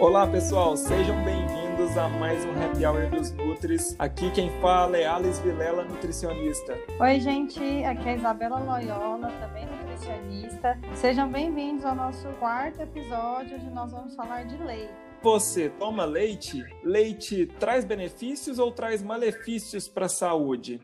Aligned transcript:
Olá 0.00 0.26
pessoal, 0.26 0.78
sejam 0.78 1.22
bem-vindos 1.24 1.94
a 1.98 2.08
mais 2.08 2.42
um 2.46 2.52
Happy 2.52 2.86
Hour 2.86 3.10
dos 3.10 3.32
Nutris. 3.32 3.94
Aqui 3.98 4.30
quem 4.30 4.50
fala 4.58 4.96
é 4.96 5.06
Alice 5.06 5.42
Vilela, 5.42 5.84
nutricionista. 5.84 6.74
Oi 6.98 7.20
gente, 7.20 7.60
aqui 7.84 8.08
é 8.08 8.12
a 8.12 8.16
Isabela 8.16 8.58
Loyola, 8.60 9.30
também 9.32 9.66
nutricionista. 9.66 10.80
Sejam 10.94 11.30
bem-vindos 11.30 11.84
ao 11.84 11.94
nosso 11.94 12.26
quarto 12.38 12.80
episódio, 12.80 13.56
onde 13.56 13.68
nós 13.68 13.92
vamos 13.92 14.16
falar 14.16 14.44
de 14.44 14.56
leite. 14.64 14.90
Você 15.22 15.68
toma 15.68 16.06
leite? 16.06 16.64
Leite 16.82 17.44
traz 17.60 17.84
benefícios 17.84 18.58
ou 18.58 18.72
traz 18.72 19.02
malefícios 19.02 19.86
para 19.86 20.06
a 20.06 20.08
saúde? 20.08 20.80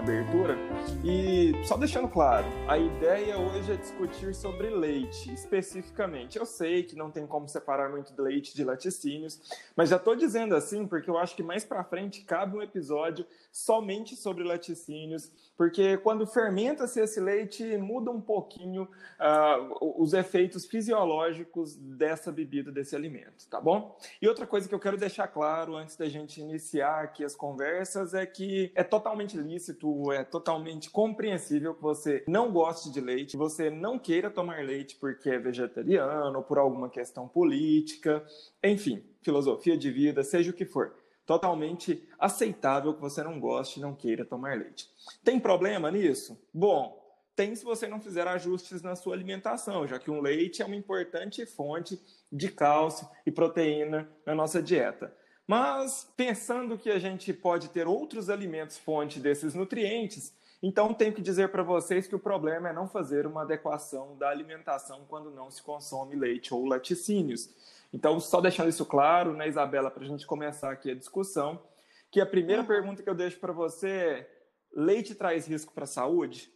Abertura, 0.00 0.56
e 1.04 1.52
só 1.62 1.76
deixando 1.76 2.08
claro, 2.08 2.46
a 2.66 2.78
ideia 2.78 3.38
hoje 3.38 3.70
é 3.70 3.76
discutir 3.76 4.34
sobre 4.34 4.70
leite, 4.70 5.30
especificamente. 5.30 6.38
Eu 6.38 6.46
sei 6.46 6.82
que 6.82 6.96
não 6.96 7.10
tem 7.10 7.26
como 7.26 7.46
separar 7.46 7.90
muito 7.90 8.14
de 8.14 8.20
leite 8.20 8.54
de 8.54 8.64
laticínios, 8.64 9.38
mas 9.76 9.90
já 9.90 9.96
estou 9.96 10.16
dizendo 10.16 10.56
assim 10.56 10.86
porque 10.86 11.10
eu 11.10 11.18
acho 11.18 11.36
que 11.36 11.42
mais 11.42 11.64
para 11.64 11.84
frente 11.84 12.22
cabe 12.22 12.56
um 12.56 12.62
episódio 12.62 13.26
somente 13.52 14.16
sobre 14.16 14.42
laticínios, 14.42 15.30
porque 15.60 15.98
quando 15.98 16.26
fermenta-se 16.26 16.98
esse 17.02 17.20
leite, 17.20 17.76
muda 17.76 18.10
um 18.10 18.18
pouquinho 18.18 18.84
uh, 18.84 20.02
os 20.02 20.14
efeitos 20.14 20.64
fisiológicos 20.64 21.76
dessa 21.76 22.32
bebida, 22.32 22.72
desse 22.72 22.96
alimento, 22.96 23.46
tá 23.50 23.60
bom? 23.60 23.94
E 24.22 24.26
outra 24.26 24.46
coisa 24.46 24.66
que 24.66 24.74
eu 24.74 24.80
quero 24.80 24.96
deixar 24.96 25.28
claro 25.28 25.76
antes 25.76 25.96
da 25.96 26.08
gente 26.08 26.40
iniciar 26.40 27.04
aqui 27.04 27.22
as 27.22 27.36
conversas 27.36 28.14
é 28.14 28.24
que 28.24 28.72
é 28.74 28.82
totalmente 28.82 29.36
lícito, 29.36 30.10
é 30.10 30.24
totalmente 30.24 30.88
compreensível 30.88 31.74
que 31.74 31.82
você 31.82 32.24
não 32.26 32.50
goste 32.50 32.90
de 32.90 33.02
leite, 33.02 33.36
você 33.36 33.68
não 33.68 33.98
queira 33.98 34.30
tomar 34.30 34.64
leite 34.64 34.96
porque 34.96 35.28
é 35.28 35.38
vegetariano 35.38 36.42
por 36.42 36.56
alguma 36.56 36.88
questão 36.88 37.28
política, 37.28 38.24
enfim, 38.64 39.04
filosofia 39.20 39.76
de 39.76 39.90
vida, 39.90 40.22
seja 40.24 40.52
o 40.52 40.54
que 40.54 40.64
for 40.64 40.94
totalmente 41.30 42.02
aceitável 42.18 42.92
que 42.92 43.00
você 43.00 43.22
não 43.22 43.38
goste 43.38 43.78
e 43.78 43.82
não 43.82 43.94
queira 43.94 44.24
tomar 44.24 44.58
leite. 44.58 44.90
Tem 45.22 45.38
problema 45.38 45.88
nisso? 45.88 46.36
Bom, 46.52 47.00
tem 47.36 47.54
se 47.54 47.62
você 47.62 47.86
não 47.86 48.00
fizer 48.00 48.26
ajustes 48.26 48.82
na 48.82 48.96
sua 48.96 49.14
alimentação, 49.14 49.86
já 49.86 49.96
que 49.96 50.10
um 50.10 50.20
leite 50.20 50.60
é 50.60 50.64
uma 50.64 50.74
importante 50.74 51.46
fonte 51.46 52.02
de 52.32 52.48
cálcio 52.48 53.08
e 53.24 53.30
proteína 53.30 54.10
na 54.26 54.34
nossa 54.34 54.60
dieta. 54.60 55.14
Mas 55.46 56.12
pensando 56.16 56.76
que 56.76 56.90
a 56.90 56.98
gente 56.98 57.32
pode 57.32 57.68
ter 57.68 57.86
outros 57.86 58.28
alimentos 58.28 58.76
fonte 58.76 59.20
desses 59.20 59.54
nutrientes, 59.54 60.34
então 60.60 60.92
tenho 60.92 61.12
que 61.12 61.22
dizer 61.22 61.50
para 61.50 61.62
vocês 61.62 62.08
que 62.08 62.16
o 62.16 62.18
problema 62.18 62.70
é 62.70 62.72
não 62.72 62.88
fazer 62.88 63.24
uma 63.24 63.42
adequação 63.42 64.16
da 64.18 64.30
alimentação 64.30 65.06
quando 65.08 65.30
não 65.30 65.48
se 65.48 65.62
consome 65.62 66.16
leite 66.16 66.52
ou 66.52 66.66
laticínios. 66.66 67.48
Então, 67.92 68.20
só 68.20 68.40
deixando 68.40 68.68
isso 68.68 68.86
claro, 68.86 69.32
né, 69.32 69.48
Isabela, 69.48 69.90
para 69.90 70.04
a 70.04 70.06
gente 70.06 70.26
começar 70.26 70.70
aqui 70.70 70.90
a 70.90 70.94
discussão, 70.94 71.62
que 72.10 72.20
a 72.20 72.26
primeira 72.26 72.62
uhum. 72.62 72.68
pergunta 72.68 73.02
que 73.02 73.10
eu 73.10 73.14
deixo 73.14 73.38
para 73.38 73.52
você 73.52 73.88
é: 73.88 74.30
leite 74.72 75.14
traz 75.14 75.46
risco 75.46 75.72
para 75.72 75.84
a 75.84 75.88
saúde? 75.88 76.52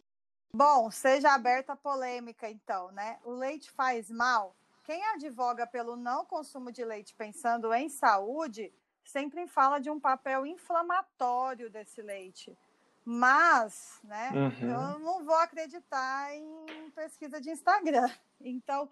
Bom, 0.53 0.89
seja 0.89 1.33
aberta 1.33 1.73
a 1.73 1.75
polêmica, 1.75 2.49
então, 2.49 2.91
né? 2.91 3.19
O 3.25 3.31
leite 3.31 3.69
faz 3.71 4.09
mal? 4.09 4.55
Quem 4.85 5.03
advoga 5.07 5.65
pelo 5.67 5.95
não 5.95 6.25
consumo 6.25 6.71
de 6.71 6.85
leite 6.85 7.13
pensando 7.15 7.73
em 7.73 7.89
saúde 7.89 8.71
sempre 9.03 9.47
fala 9.47 9.79
de 9.79 9.89
um 9.89 9.99
papel 9.99 10.45
inflamatório 10.45 11.69
desse 11.69 12.01
leite. 12.01 12.57
Mas, 13.03 13.99
né, 14.03 14.31
uhum. 14.33 14.71
eu 14.71 14.99
não 14.99 15.23
vou 15.23 15.35
acreditar 15.35 16.33
em 16.33 16.89
pesquisa 16.95 17.39
de 17.39 17.49
Instagram. 17.51 18.09
Então, 18.41 18.87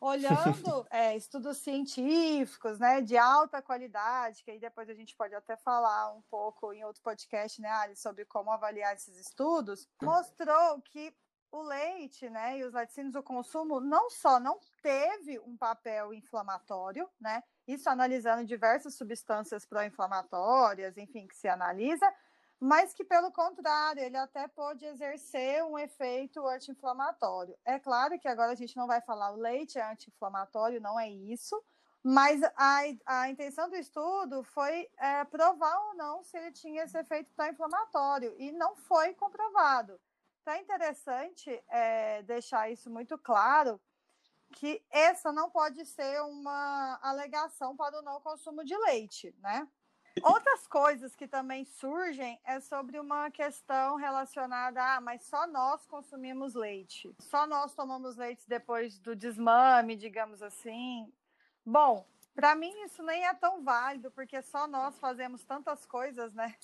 olhando 0.00 0.86
é, 0.90 1.16
estudos 1.16 1.58
científicos, 1.58 2.78
né, 2.78 3.00
de 3.00 3.16
alta 3.16 3.60
qualidade, 3.60 4.42
que 4.42 4.50
aí 4.50 4.58
depois 4.58 4.88
a 4.88 4.94
gente 4.94 5.14
pode 5.16 5.34
até 5.34 5.56
falar 5.56 6.12
um 6.14 6.22
pouco 6.30 6.72
em 6.72 6.84
outro 6.84 7.02
podcast, 7.02 7.60
né, 7.60 7.70
Ali, 7.70 7.96
sobre 7.96 8.24
como 8.24 8.50
avaliar 8.50 8.94
esses 8.94 9.16
estudos, 9.18 9.88
mostrou 10.02 10.80
que 10.82 11.14
o 11.50 11.62
leite, 11.62 12.28
né, 12.28 12.58
e 12.58 12.64
os 12.64 12.74
laticínios, 12.74 13.14
o 13.14 13.22
consumo 13.22 13.80
não 13.80 14.10
só 14.10 14.38
não 14.38 14.60
teve 14.82 15.38
um 15.40 15.56
papel 15.56 16.12
inflamatório, 16.12 17.08
né, 17.18 17.42
isso 17.66 17.88
analisando 17.88 18.44
diversas 18.44 18.94
substâncias 18.94 19.64
pró-inflamatórias, 19.66 20.96
enfim, 20.96 21.26
que 21.26 21.36
se 21.36 21.48
analisa, 21.48 22.06
mas 22.60 22.92
que, 22.92 23.04
pelo 23.04 23.30
contrário, 23.30 24.02
ele 24.02 24.16
até 24.16 24.48
pode 24.48 24.84
exercer 24.84 25.64
um 25.64 25.78
efeito 25.78 26.46
anti-inflamatório. 26.46 27.56
É 27.64 27.78
claro 27.78 28.18
que 28.18 28.26
agora 28.26 28.52
a 28.52 28.56
gente 28.56 28.76
não 28.76 28.86
vai 28.86 29.00
falar 29.00 29.32
o 29.32 29.36
leite 29.36 29.78
é 29.78 29.92
anti-inflamatório, 29.92 30.80
não 30.80 30.98
é 30.98 31.08
isso, 31.08 31.62
mas 32.02 32.42
a, 32.56 32.80
a 33.06 33.28
intenção 33.28 33.68
do 33.68 33.76
estudo 33.76 34.42
foi 34.42 34.88
é, 34.96 35.24
provar 35.24 35.76
ou 35.88 35.94
não 35.94 36.22
se 36.22 36.36
ele 36.36 36.52
tinha 36.52 36.84
esse 36.84 36.98
efeito 36.98 37.30
pró-inflamatório, 37.34 38.34
e 38.38 38.50
não 38.50 38.74
foi 38.76 39.14
comprovado. 39.14 40.00
Então 40.42 40.54
é 40.54 40.60
interessante 40.60 41.62
é, 41.68 42.22
deixar 42.22 42.70
isso 42.70 42.90
muito 42.90 43.18
claro, 43.18 43.80
que 44.52 44.82
essa 44.90 45.30
não 45.30 45.50
pode 45.50 45.84
ser 45.84 46.22
uma 46.22 46.98
alegação 47.02 47.76
para 47.76 47.98
o 47.98 48.02
não 48.02 48.20
consumo 48.20 48.64
de 48.64 48.76
leite, 48.76 49.34
né? 49.40 49.68
Outras 50.22 50.66
coisas 50.66 51.14
que 51.14 51.26
também 51.26 51.64
surgem 51.64 52.40
é 52.44 52.60
sobre 52.60 52.98
uma 52.98 53.30
questão 53.30 53.96
relacionada 53.96 54.82
a, 54.82 54.96
ah, 54.96 55.00
mas 55.00 55.22
só 55.24 55.46
nós 55.46 55.86
consumimos 55.86 56.54
leite. 56.54 57.14
Só 57.18 57.46
nós 57.46 57.74
tomamos 57.74 58.16
leite 58.16 58.48
depois 58.48 58.98
do 58.98 59.14
desmame, 59.14 59.96
digamos 59.96 60.42
assim. 60.42 61.12
Bom, 61.64 62.06
para 62.34 62.54
mim 62.54 62.72
isso 62.82 63.02
nem 63.02 63.26
é 63.26 63.34
tão 63.34 63.62
válido, 63.62 64.10
porque 64.10 64.40
só 64.42 64.66
nós 64.66 64.98
fazemos 64.98 65.44
tantas 65.44 65.84
coisas, 65.84 66.32
né? 66.34 66.54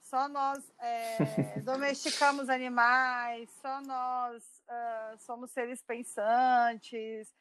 Só 0.00 0.28
nós 0.28 0.62
é, 0.78 1.16
domesticamos 1.64 2.48
animais, 2.48 3.50
só 3.62 3.80
nós 3.80 4.42
uh, 4.68 5.18
somos 5.18 5.50
seres 5.50 5.82
pensantes. 5.82 7.34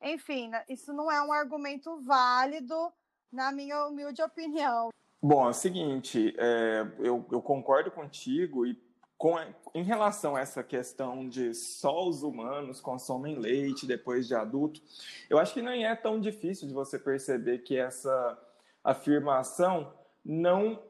Enfim, 0.00 0.48
né? 0.48 0.64
isso 0.68 0.92
não 0.92 1.10
é 1.10 1.22
um 1.22 1.32
argumento 1.32 2.00
válido 2.02 2.92
na 3.34 3.50
minha 3.50 3.84
humilde 3.86 4.22
opinião. 4.22 4.90
Bom, 5.20 5.46
é 5.46 5.50
o 5.50 5.54
seguinte, 5.54 6.34
é, 6.38 6.86
eu, 6.98 7.26
eu, 7.32 7.42
concordo 7.42 7.90
contigo 7.90 8.66
e 8.66 8.78
com, 9.16 9.34
em 9.74 9.82
relação 9.82 10.36
a 10.36 10.40
essa 10.40 10.62
questão 10.62 11.28
de 11.28 11.54
só 11.54 12.06
os 12.06 12.22
humanos 12.22 12.80
consomem 12.80 13.38
leite 13.38 13.86
depois 13.86 14.28
de 14.28 14.34
adulto, 14.34 14.80
eu 15.28 15.38
acho 15.38 15.54
que 15.54 15.62
nem 15.62 15.86
é 15.86 15.96
tão 15.96 16.20
difícil 16.20 16.68
de 16.68 16.74
você 16.74 16.98
perceber 16.98 17.58
que 17.60 17.76
essa 17.76 18.38
afirmação 18.84 19.92
não 20.24 20.80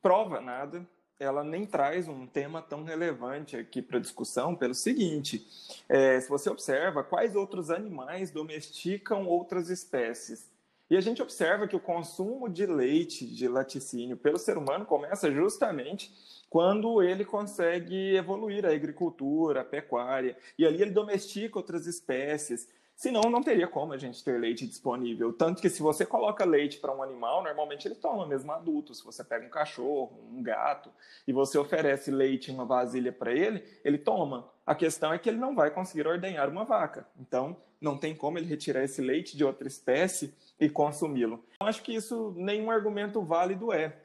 prova 0.00 0.40
nada, 0.40 0.86
ela 1.20 1.44
nem 1.44 1.66
traz 1.66 2.08
um 2.08 2.26
tema 2.26 2.62
tão 2.62 2.84
relevante 2.84 3.56
aqui 3.56 3.82
para 3.82 3.98
discussão, 3.98 4.54
pelo 4.54 4.74
seguinte: 4.74 5.46
é, 5.88 6.18
se 6.20 6.28
você 6.28 6.48
observa, 6.48 7.04
quais 7.04 7.36
outros 7.36 7.70
animais 7.70 8.30
domesticam 8.30 9.26
outras 9.26 9.68
espécies? 9.68 10.48
E 10.90 10.96
a 10.96 11.00
gente 11.00 11.20
observa 11.20 11.68
que 11.68 11.76
o 11.76 11.80
consumo 11.80 12.48
de 12.48 12.64
leite, 12.64 13.26
de 13.26 13.46
laticínio, 13.46 14.16
pelo 14.16 14.38
ser 14.38 14.56
humano 14.56 14.86
começa 14.86 15.30
justamente 15.30 16.12
quando 16.48 17.02
ele 17.02 17.24
consegue 17.24 18.16
evoluir 18.16 18.64
a 18.64 18.72
agricultura, 18.72 19.60
a 19.60 19.64
pecuária, 19.64 20.36
e 20.58 20.64
ali 20.64 20.80
ele 20.80 20.90
domestica 20.90 21.58
outras 21.58 21.86
espécies. 21.86 22.68
Senão, 22.96 23.30
não 23.30 23.42
teria 23.42 23.68
como 23.68 23.92
a 23.92 23.96
gente 23.96 24.24
ter 24.24 24.40
leite 24.40 24.66
disponível. 24.66 25.32
Tanto 25.32 25.62
que, 25.62 25.70
se 25.70 25.80
você 25.80 26.04
coloca 26.04 26.44
leite 26.44 26.78
para 26.78 26.92
um 26.92 27.00
animal, 27.00 27.44
normalmente 27.44 27.86
ele 27.86 27.94
toma 27.94 28.26
mesmo 28.26 28.50
adulto. 28.50 28.92
Se 28.92 29.04
você 29.04 29.22
pega 29.22 29.46
um 29.46 29.50
cachorro, 29.50 30.18
um 30.32 30.42
gato, 30.42 30.90
e 31.24 31.32
você 31.32 31.56
oferece 31.56 32.10
leite 32.10 32.50
em 32.50 32.54
uma 32.54 32.64
vasilha 32.64 33.12
para 33.12 33.32
ele, 33.32 33.62
ele 33.84 33.98
toma. 33.98 34.50
A 34.66 34.74
questão 34.74 35.12
é 35.12 35.18
que 35.18 35.28
ele 35.28 35.38
não 35.38 35.54
vai 35.54 35.70
conseguir 35.70 36.08
ordenhar 36.08 36.48
uma 36.48 36.64
vaca. 36.64 37.06
Então, 37.20 37.56
não 37.80 37.96
tem 37.96 38.16
como 38.16 38.36
ele 38.36 38.46
retirar 38.46 38.82
esse 38.82 39.00
leite 39.00 39.36
de 39.36 39.44
outra 39.44 39.68
espécie 39.68 40.34
e 40.60 40.68
consumi-lo. 40.68 41.44
Acho 41.60 41.82
que 41.82 41.94
isso 41.94 42.34
nenhum 42.36 42.70
argumento 42.70 43.22
válido 43.22 43.72
é. 43.72 43.96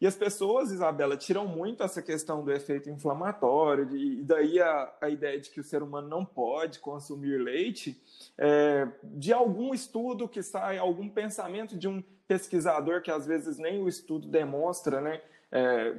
E 0.00 0.06
as 0.06 0.16
pessoas, 0.16 0.72
Isabela, 0.72 1.16
tiram 1.16 1.46
muito 1.46 1.82
essa 1.84 2.02
questão 2.02 2.44
do 2.44 2.52
efeito 2.52 2.90
inflamatório, 2.90 3.96
e 3.96 4.20
daí 4.24 4.60
a, 4.60 4.92
a 5.00 5.08
ideia 5.08 5.40
de 5.40 5.48
que 5.48 5.60
o 5.60 5.64
ser 5.64 5.80
humano 5.80 6.08
não 6.08 6.24
pode 6.24 6.80
consumir 6.80 7.40
leite, 7.40 8.02
é, 8.36 8.88
de 9.04 9.32
algum 9.32 9.72
estudo 9.72 10.28
que 10.28 10.42
sai, 10.42 10.76
algum 10.76 11.08
pensamento 11.08 11.78
de 11.78 11.86
um 11.86 12.02
pesquisador 12.26 13.00
que 13.00 13.12
às 13.12 13.26
vezes 13.26 13.58
nem 13.58 13.80
o 13.80 13.88
estudo 13.88 14.26
demonstra, 14.26 15.00
né? 15.00 15.22
É, 15.52 15.94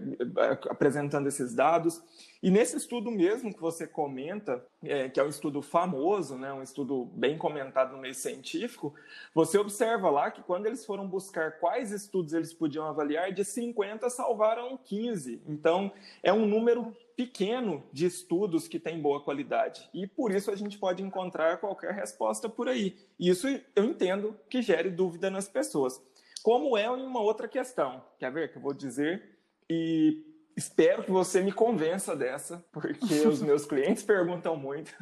apresentando 0.69 1.27
esses 1.27 1.53
dados. 1.53 2.03
E 2.41 2.49
nesse 2.49 2.75
estudo 2.75 3.09
mesmo 3.11 3.53
que 3.53 3.61
você 3.61 3.87
comenta, 3.87 4.65
é, 4.83 5.07
que 5.07 5.19
é 5.19 5.23
um 5.23 5.29
estudo 5.29 5.61
famoso, 5.61 6.37
né, 6.37 6.51
um 6.51 6.63
estudo 6.63 7.05
bem 7.13 7.37
comentado 7.37 7.93
no 7.93 7.99
meio 7.99 8.15
científico, 8.15 8.93
você 9.33 9.57
observa 9.57 10.09
lá 10.09 10.31
que 10.31 10.41
quando 10.41 10.65
eles 10.65 10.85
foram 10.85 11.07
buscar 11.07 11.59
quais 11.59 11.91
estudos 11.91 12.33
eles 12.33 12.53
podiam 12.53 12.85
avaliar, 12.85 13.31
de 13.31 13.45
50 13.45 14.09
salvaram 14.09 14.77
15. 14.77 15.41
Então, 15.47 15.91
é 16.21 16.33
um 16.33 16.45
número 16.45 16.93
pequeno 17.15 17.83
de 17.93 18.07
estudos 18.07 18.67
que 18.67 18.79
tem 18.79 18.99
boa 18.99 19.21
qualidade. 19.21 19.87
E 19.93 20.07
por 20.07 20.31
isso 20.31 20.49
a 20.49 20.55
gente 20.55 20.77
pode 20.79 21.03
encontrar 21.03 21.57
qualquer 21.57 21.93
resposta 21.93 22.49
por 22.49 22.67
aí. 22.67 22.97
Isso 23.19 23.47
eu 23.75 23.83
entendo 23.83 24.35
que 24.49 24.61
gere 24.61 24.89
dúvida 24.89 25.29
nas 25.29 25.47
pessoas. 25.47 26.01
Como 26.41 26.77
é 26.77 26.89
uma 26.89 27.21
outra 27.21 27.47
questão. 27.47 28.03
Quer 28.19 28.31
ver 28.31 28.51
que 28.51 28.57
eu 28.57 28.61
vou 28.61 28.73
dizer? 28.73 29.32
E 29.69 30.23
espero 30.55 31.03
que 31.03 31.11
você 31.11 31.41
me 31.41 31.51
convença 31.51 32.15
dessa, 32.15 32.65
porque 32.71 33.27
os 33.27 33.41
meus 33.43 33.65
clientes 33.65 34.03
perguntam 34.03 34.55
muito 34.55 34.93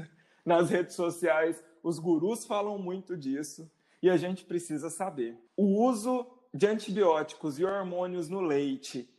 nas 0.45 0.69
redes 0.69 0.95
sociais, 0.95 1.63
os 1.83 1.99
gurus 1.99 2.45
falam 2.45 2.77
muito 2.77 3.17
disso 3.17 3.69
e 4.01 4.09
a 4.09 4.17
gente 4.17 4.45
precisa 4.45 4.89
saber. 4.89 5.37
O 5.55 5.83
uso 5.83 6.25
de 6.53 6.67
antibióticos 6.67 7.59
e 7.59 7.65
hormônios 7.65 8.27
no 8.27 8.41
leite 8.41 9.09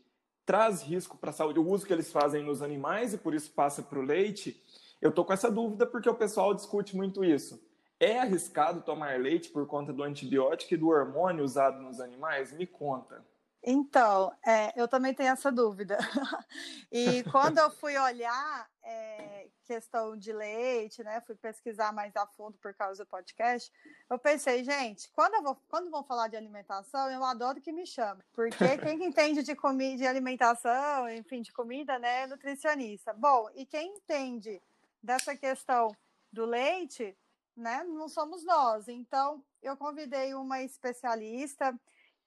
traz 0.45 0.83
risco 0.83 1.17
para 1.17 1.31
a 1.31 1.33
saúde? 1.33 1.59
O 1.59 1.69
uso 1.69 1.87
que 1.87 1.93
eles 1.93 2.11
fazem 2.11 2.45
nos 2.45 2.63
animais 2.63 3.15
e 3.15 3.19
por 3.19 3.35
isso 3.35 3.53
passa 3.53 3.83
para 3.83 3.99
o 3.99 4.03
leite? 4.03 4.61
Eu 5.01 5.13
tô 5.13 5.25
com 5.25 5.33
essa 5.33 5.51
dúvida 5.51 5.87
porque 5.87 6.09
o 6.09 6.15
pessoal 6.15 6.55
discute 6.55 6.97
muito 6.97 7.25
isso. 7.25 7.61
É 7.99 8.19
arriscado 8.19 8.83
tomar 8.83 9.19
leite 9.21 9.49
por 9.51 9.67
conta 9.67 9.93
do 9.93 10.03
antibiótico 10.03 10.75
e 10.75 10.77
do 10.77 10.89
hormônio 10.89 11.45
usado 11.45 11.81
nos 11.81 12.01
animais? 12.01 12.53
Me 12.53 12.67
conta. 12.67 13.25
Então, 13.65 14.35
é, 14.45 14.73
eu 14.81 14.89
também 14.89 15.15
tenho 15.15 15.31
essa 15.31 15.53
dúvida. 15.53 15.97
e 16.91 17.23
quando 17.31 17.59
eu 17.59 17.71
fui 17.71 17.97
olhar 17.97 18.69
é, 18.83 19.49
questão 19.65 20.17
de 20.17 20.33
leite, 20.33 21.05
né, 21.05 21.21
fui 21.21 21.37
pesquisar 21.37 21.93
mais 21.93 22.15
a 22.17 22.27
fundo 22.27 22.59
por 22.59 22.75
causa 22.75 23.05
do 23.05 23.09
podcast, 23.09 23.73
eu 24.11 24.19
pensei, 24.19 24.65
gente, 24.65 25.09
quando, 25.13 25.35
eu 25.35 25.43
vou, 25.43 25.63
quando 25.69 25.91
vão 25.91 26.03
falar 26.03 26.27
de 26.27 26.37
alimentação, 26.37 27.09
eu 27.11 27.25
adoro 27.25 27.61
que 27.61 27.71
me 27.71 27.87
chame, 27.87 28.23
porque 28.33 28.57
quem 28.79 29.05
entende 29.05 29.43
de 29.45 29.55
comida, 29.55 29.97
de 29.97 30.07
alimentação, 30.07 31.09
enfim, 31.09 31.41
de 31.41 31.53
comida, 31.53 31.99
né, 32.01 32.23
é 32.23 32.27
nutricionista. 32.27 33.13
Bom, 33.13 33.49
e 33.55 33.65
quem 33.65 33.97
entende 33.97 34.61
dessa 35.01 35.37
questão 35.37 35.95
do 36.33 36.45
leite, 36.45 37.17
né, 37.57 37.85
não 37.85 38.09
somos 38.09 38.45
nós. 38.45 38.89
Então, 38.89 39.45
eu 39.63 39.77
convidei 39.77 40.35
uma 40.35 40.63
especialista 40.63 41.79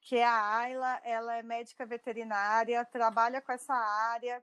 que 0.06 0.16
é 0.16 0.24
a 0.24 0.58
Ayla, 0.58 1.00
ela 1.02 1.34
é 1.34 1.42
médica 1.42 1.84
veterinária, 1.84 2.84
trabalha 2.84 3.40
com 3.40 3.50
essa 3.50 3.74
área, 3.74 4.40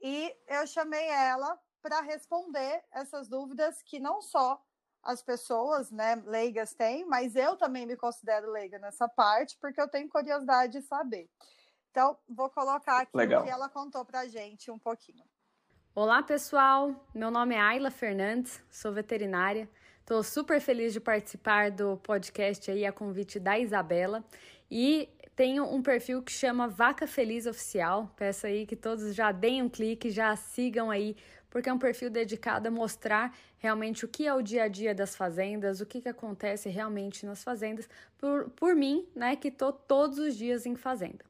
e 0.00 0.34
eu 0.48 0.66
chamei 0.66 1.06
ela 1.06 1.56
para 1.80 2.00
responder 2.00 2.82
essas 2.90 3.28
dúvidas 3.28 3.80
que 3.82 4.00
não 4.00 4.20
só 4.20 4.60
as 5.04 5.22
pessoas, 5.22 5.92
né, 5.92 6.16
leigas 6.26 6.74
têm, 6.74 7.04
mas 7.04 7.36
eu 7.36 7.56
também 7.56 7.86
me 7.86 7.96
considero 7.96 8.50
leiga 8.50 8.80
nessa 8.80 9.08
parte, 9.08 9.56
porque 9.60 9.80
eu 9.80 9.86
tenho 9.86 10.08
curiosidade 10.08 10.72
de 10.72 10.82
saber. 10.82 11.30
Então, 11.92 12.18
vou 12.28 12.50
colocar 12.50 13.02
aqui 13.02 13.16
Legal. 13.16 13.42
o 13.42 13.44
que 13.44 13.50
ela 13.50 13.68
contou 13.68 14.04
para 14.04 14.20
a 14.20 14.26
gente 14.26 14.72
um 14.72 14.78
pouquinho. 14.78 15.24
Olá, 15.94 16.20
pessoal. 16.20 17.06
Meu 17.14 17.30
nome 17.30 17.54
é 17.54 17.60
Ayla 17.60 17.92
Fernandes, 17.92 18.60
sou 18.68 18.92
veterinária. 18.92 19.70
Estou 20.06 20.22
super 20.22 20.60
feliz 20.60 20.92
de 20.92 21.00
participar 21.00 21.68
do 21.68 21.96
podcast 21.96 22.70
aí 22.70 22.86
a 22.86 22.92
convite 22.92 23.40
da 23.40 23.58
Isabela. 23.58 24.24
E 24.70 25.08
tenho 25.34 25.64
um 25.64 25.82
perfil 25.82 26.22
que 26.22 26.30
chama 26.30 26.68
Vaca 26.68 27.08
Feliz 27.08 27.44
Oficial. 27.44 28.08
Peço 28.16 28.46
aí 28.46 28.64
que 28.66 28.76
todos 28.76 29.16
já 29.16 29.32
deem 29.32 29.64
um 29.64 29.68
clique, 29.68 30.08
já 30.12 30.36
sigam 30.36 30.92
aí, 30.92 31.16
porque 31.50 31.68
é 31.68 31.72
um 31.72 31.78
perfil 31.78 32.08
dedicado 32.08 32.68
a 32.68 32.70
mostrar 32.70 33.36
realmente 33.58 34.04
o 34.04 34.08
que 34.08 34.28
é 34.28 34.32
o 34.32 34.42
dia 34.42 34.62
a 34.62 34.68
dia 34.68 34.94
das 34.94 35.16
fazendas, 35.16 35.80
o 35.80 35.86
que, 35.86 36.00
que 36.00 36.08
acontece 36.08 36.68
realmente 36.68 37.26
nas 37.26 37.42
fazendas, 37.42 37.88
por, 38.16 38.48
por 38.50 38.76
mim, 38.76 39.08
né, 39.12 39.34
que 39.34 39.48
estou 39.48 39.72
todos 39.72 40.20
os 40.20 40.36
dias 40.36 40.66
em 40.66 40.76
fazenda. 40.76 41.24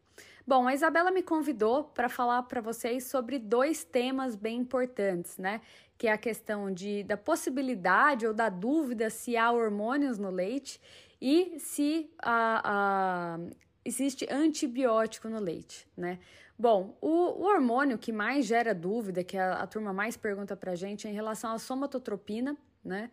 Bom, 0.49 0.69
a 0.69 0.75
Isabela 0.75 1.11
me 1.11 1.25
convidou 1.25 1.83
para 1.83 2.09
falar 2.09 2.45
para 2.45 2.61
vocês 2.61 3.03
sobre 3.03 3.37
dois 3.37 3.83
temas 3.83 4.37
bem 4.37 4.59
importantes, 4.59 5.37
né? 5.39 5.61
Que 5.99 6.07
é 6.07 6.13
a 6.13 6.17
questão 6.17 6.73
de, 6.73 7.03
da 7.03 7.17
possibilidade 7.17 8.29
ou 8.29 8.33
da 8.33 8.49
dúvida 8.49 9.11
se 9.11 9.37
há 9.37 9.51
hormônios 9.51 10.19
no 10.19 10.31
leite 10.31 10.81
e 11.21 11.59
se 11.59 12.09
a, 12.23 12.63
a, 12.65 13.39
existe 13.85 14.25
antibiótico 14.31 15.29
no 15.29 15.41
leite, 15.41 15.89
né? 15.97 16.21
Bom, 16.57 16.97
o, 17.01 17.09
o, 17.09 17.43
hormônio 17.43 17.99
que 17.99 18.13
mais 18.13 18.47
gera 18.47 18.73
dúvida, 18.73 19.25
que 19.25 19.37
a, 19.37 19.55
a 19.55 19.67
turma 19.67 19.93
mais 19.93 20.17
pergunta 20.17 20.57
pra 20.57 20.77
gente, 20.77 21.09
é 21.09 21.11
em 21.11 21.15
relação 21.15 21.51
à 21.51 21.59
somatotropina, 21.59 22.57
né? 22.85 23.11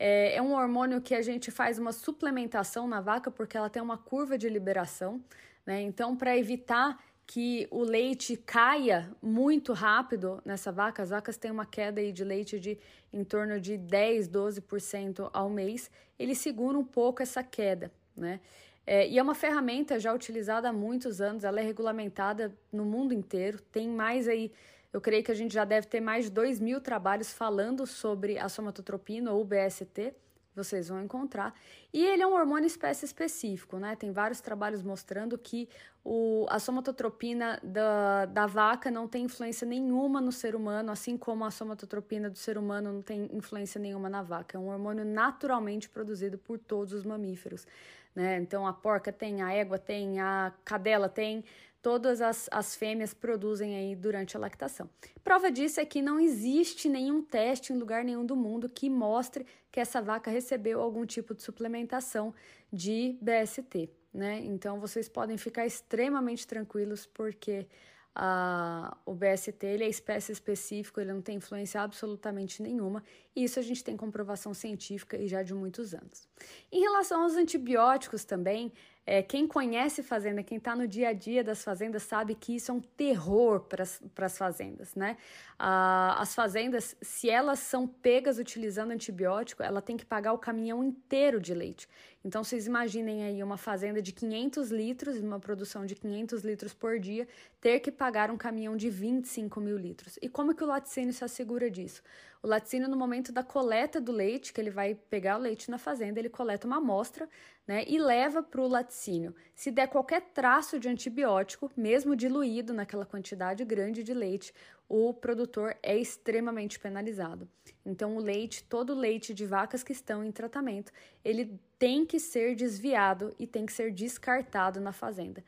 É, 0.00 0.34
é 0.34 0.42
um 0.42 0.52
hormônio 0.52 1.00
que 1.00 1.14
a 1.14 1.22
gente 1.22 1.52
faz 1.52 1.78
uma 1.78 1.92
suplementação 1.92 2.88
na 2.88 3.00
vaca 3.00 3.30
porque 3.30 3.56
ela 3.56 3.70
tem 3.70 3.80
uma 3.80 3.96
curva 3.96 4.36
de 4.36 4.48
liberação, 4.48 5.22
né? 5.66 5.80
Então, 5.82 6.16
para 6.16 6.36
evitar 6.36 6.98
que 7.26 7.66
o 7.70 7.82
leite 7.82 8.36
caia 8.36 9.10
muito 9.22 9.72
rápido 9.72 10.42
nessa 10.44 10.72
vaca, 10.72 11.02
as 11.02 11.10
vacas 11.10 11.36
têm 11.36 11.50
uma 11.50 11.64
queda 11.64 12.00
aí 12.00 12.12
de 12.12 12.24
leite 12.24 12.58
de 12.58 12.78
em 13.12 13.24
torno 13.24 13.60
de 13.60 13.76
10, 13.76 14.28
12% 14.28 15.30
ao 15.32 15.48
mês, 15.48 15.90
ele 16.18 16.34
segura 16.34 16.78
um 16.78 16.84
pouco 16.84 17.22
essa 17.22 17.42
queda, 17.42 17.92
né? 18.16 18.40
É, 18.84 19.08
e 19.08 19.18
é 19.18 19.22
uma 19.22 19.34
ferramenta 19.34 19.98
já 20.00 20.12
utilizada 20.12 20.68
há 20.68 20.72
muitos 20.72 21.20
anos, 21.20 21.44
ela 21.44 21.60
é 21.60 21.62
regulamentada 21.62 22.52
no 22.72 22.84
mundo 22.84 23.14
inteiro, 23.14 23.60
tem 23.70 23.88
mais 23.88 24.26
aí, 24.26 24.50
eu 24.92 25.00
creio 25.00 25.22
que 25.22 25.30
a 25.30 25.34
gente 25.34 25.54
já 25.54 25.64
deve 25.64 25.86
ter 25.86 26.00
mais 26.00 26.24
de 26.24 26.32
2 26.32 26.58
mil 26.58 26.80
trabalhos 26.80 27.32
falando 27.32 27.86
sobre 27.86 28.38
a 28.38 28.48
somatotropina 28.48 29.30
ou 29.32 29.44
BST, 29.44 30.12
vocês 30.54 30.88
vão 30.88 31.02
encontrar. 31.02 31.54
E 31.92 32.04
ele 32.04 32.22
é 32.22 32.26
um 32.26 32.34
hormônio 32.34 32.66
espécie 32.66 33.04
específico, 33.04 33.78
né? 33.78 33.96
Tem 33.96 34.12
vários 34.12 34.40
trabalhos 34.40 34.82
mostrando 34.82 35.36
que 35.38 35.68
o, 36.04 36.46
a 36.48 36.58
somatotropina 36.58 37.60
da, 37.62 38.26
da 38.26 38.46
vaca 38.46 38.90
não 38.90 39.06
tem 39.06 39.24
influência 39.24 39.66
nenhuma 39.66 40.20
no 40.20 40.32
ser 40.32 40.54
humano, 40.54 40.90
assim 40.90 41.16
como 41.16 41.44
a 41.44 41.50
somatotropina 41.50 42.28
do 42.28 42.38
ser 42.38 42.58
humano 42.58 42.92
não 42.92 43.02
tem 43.02 43.28
influência 43.32 43.80
nenhuma 43.80 44.08
na 44.08 44.22
vaca. 44.22 44.56
É 44.56 44.60
um 44.60 44.68
hormônio 44.68 45.04
naturalmente 45.04 45.88
produzido 45.88 46.36
por 46.38 46.58
todos 46.58 46.92
os 46.92 47.04
mamíferos, 47.04 47.66
né? 48.14 48.38
Então 48.38 48.66
a 48.66 48.72
porca 48.72 49.12
tem, 49.12 49.42
a 49.42 49.52
égua 49.52 49.78
tem, 49.78 50.20
a 50.20 50.52
cadela 50.64 51.08
tem, 51.08 51.44
todas 51.82 52.20
as, 52.20 52.48
as 52.52 52.76
fêmeas 52.76 53.12
produzem 53.12 53.74
aí 53.74 53.96
durante 53.96 54.36
a 54.36 54.40
lactação. 54.40 54.88
Prova 55.24 55.50
disso 55.50 55.80
é 55.80 55.84
que 55.84 56.00
não 56.00 56.20
existe 56.20 56.88
nenhum 56.88 57.20
teste 57.20 57.72
em 57.72 57.76
lugar 57.76 58.04
nenhum 58.04 58.24
do 58.24 58.36
mundo 58.36 58.68
que 58.68 58.88
mostre 58.88 59.44
que 59.70 59.80
essa 59.80 60.00
vaca 60.00 60.30
recebeu 60.30 60.80
algum 60.80 61.04
tipo 61.04 61.34
de 61.34 61.42
suplementação 61.42 62.32
de 62.72 63.18
BST, 63.20 63.90
né? 64.14 64.40
Então 64.44 64.78
vocês 64.78 65.08
podem 65.08 65.36
ficar 65.36 65.66
extremamente 65.66 66.46
tranquilos 66.46 67.04
porque 67.04 67.66
a, 68.14 68.96
o 69.06 69.14
BST 69.14 69.66
ele 69.66 69.84
é 69.84 69.88
espécie 69.88 70.32
específico, 70.32 71.00
ele 71.00 71.12
não 71.12 71.22
tem 71.22 71.36
influência 71.36 71.80
absolutamente 71.80 72.62
nenhuma, 72.62 73.02
e 73.34 73.44
isso 73.44 73.58
a 73.58 73.62
gente 73.62 73.82
tem 73.82 73.96
comprovação 73.96 74.52
científica 74.52 75.16
e 75.16 75.26
já 75.26 75.42
de 75.42 75.54
muitos 75.54 75.94
anos. 75.94 76.28
Em 76.70 76.80
relação 76.80 77.22
aos 77.22 77.34
antibióticos 77.34 78.24
também, 78.24 78.72
é, 79.04 79.20
quem 79.20 79.48
conhece 79.48 80.02
fazenda, 80.02 80.42
quem 80.42 80.58
está 80.58 80.76
no 80.76 80.86
dia 80.86 81.08
a 81.08 81.12
dia 81.12 81.42
das 81.42 81.64
fazendas, 81.64 82.04
sabe 82.04 82.36
que 82.36 82.54
isso 82.54 82.70
é 82.70 82.74
um 82.74 82.80
terror 82.80 83.60
para 83.60 83.82
as 84.26 84.38
fazendas, 84.38 84.94
né? 84.94 85.16
Ah, 85.58 86.16
as 86.20 86.34
fazendas, 86.34 86.96
se 87.02 87.28
elas 87.28 87.58
são 87.58 87.86
pegas 87.86 88.38
utilizando 88.38 88.92
antibiótico, 88.92 89.62
ela 89.62 89.82
tem 89.82 89.96
que 89.96 90.04
pagar 90.04 90.32
o 90.32 90.38
caminhão 90.38 90.84
inteiro 90.84 91.40
de 91.40 91.52
leite. 91.52 91.88
Então, 92.24 92.44
vocês 92.44 92.66
imaginem 92.66 93.24
aí 93.24 93.42
uma 93.42 93.56
fazenda 93.56 94.00
de 94.00 94.12
500 94.12 94.70
litros, 94.70 95.18
uma 95.18 95.40
produção 95.40 95.84
de 95.84 95.94
500 95.94 96.42
litros 96.42 96.72
por 96.72 96.98
dia, 96.98 97.26
ter 97.60 97.80
que 97.80 97.90
pagar 97.90 98.30
um 98.30 98.36
caminhão 98.36 98.76
de 98.76 98.88
25 98.88 99.60
mil 99.60 99.76
litros. 99.76 100.18
E 100.22 100.28
como 100.28 100.54
que 100.54 100.62
o 100.62 100.66
laticínio 100.66 101.12
se 101.12 101.24
assegura 101.24 101.70
disso? 101.70 102.02
O 102.42 102.46
laticínio, 102.46 102.88
no 102.88 102.96
momento 102.96 103.32
da 103.32 103.42
coleta 103.42 104.00
do 104.00 104.12
leite, 104.12 104.52
que 104.52 104.60
ele 104.60 104.70
vai 104.70 104.94
pegar 104.94 105.36
o 105.36 105.40
leite 105.40 105.70
na 105.70 105.78
fazenda, 105.78 106.18
ele 106.18 106.28
coleta 106.28 106.66
uma 106.66 106.78
amostra 106.78 107.28
né, 107.66 107.84
e 107.86 107.98
leva 107.98 108.42
para 108.42 108.60
o 108.60 108.68
laticínio. 108.68 109.34
Se 109.62 109.70
der 109.70 109.86
qualquer 109.86 110.22
traço 110.34 110.76
de 110.76 110.88
antibiótico, 110.88 111.70
mesmo 111.76 112.16
diluído 112.16 112.74
naquela 112.74 113.06
quantidade 113.06 113.64
grande 113.64 114.02
de 114.02 114.12
leite, 114.12 114.52
o 114.88 115.14
produtor 115.14 115.76
é 115.80 115.96
extremamente 115.96 116.80
penalizado. 116.80 117.48
Então, 117.86 118.16
o 118.16 118.20
leite, 118.20 118.64
todo 118.64 118.90
o 118.90 118.98
leite 118.98 119.32
de 119.32 119.46
vacas 119.46 119.84
que 119.84 119.92
estão 119.92 120.24
em 120.24 120.32
tratamento, 120.32 120.90
ele 121.24 121.60
tem 121.78 122.04
que 122.04 122.18
ser 122.18 122.56
desviado 122.56 123.32
e 123.38 123.46
tem 123.46 123.64
que 123.64 123.72
ser 123.72 123.92
descartado 123.92 124.80
na 124.80 124.92
fazenda. 124.92 125.44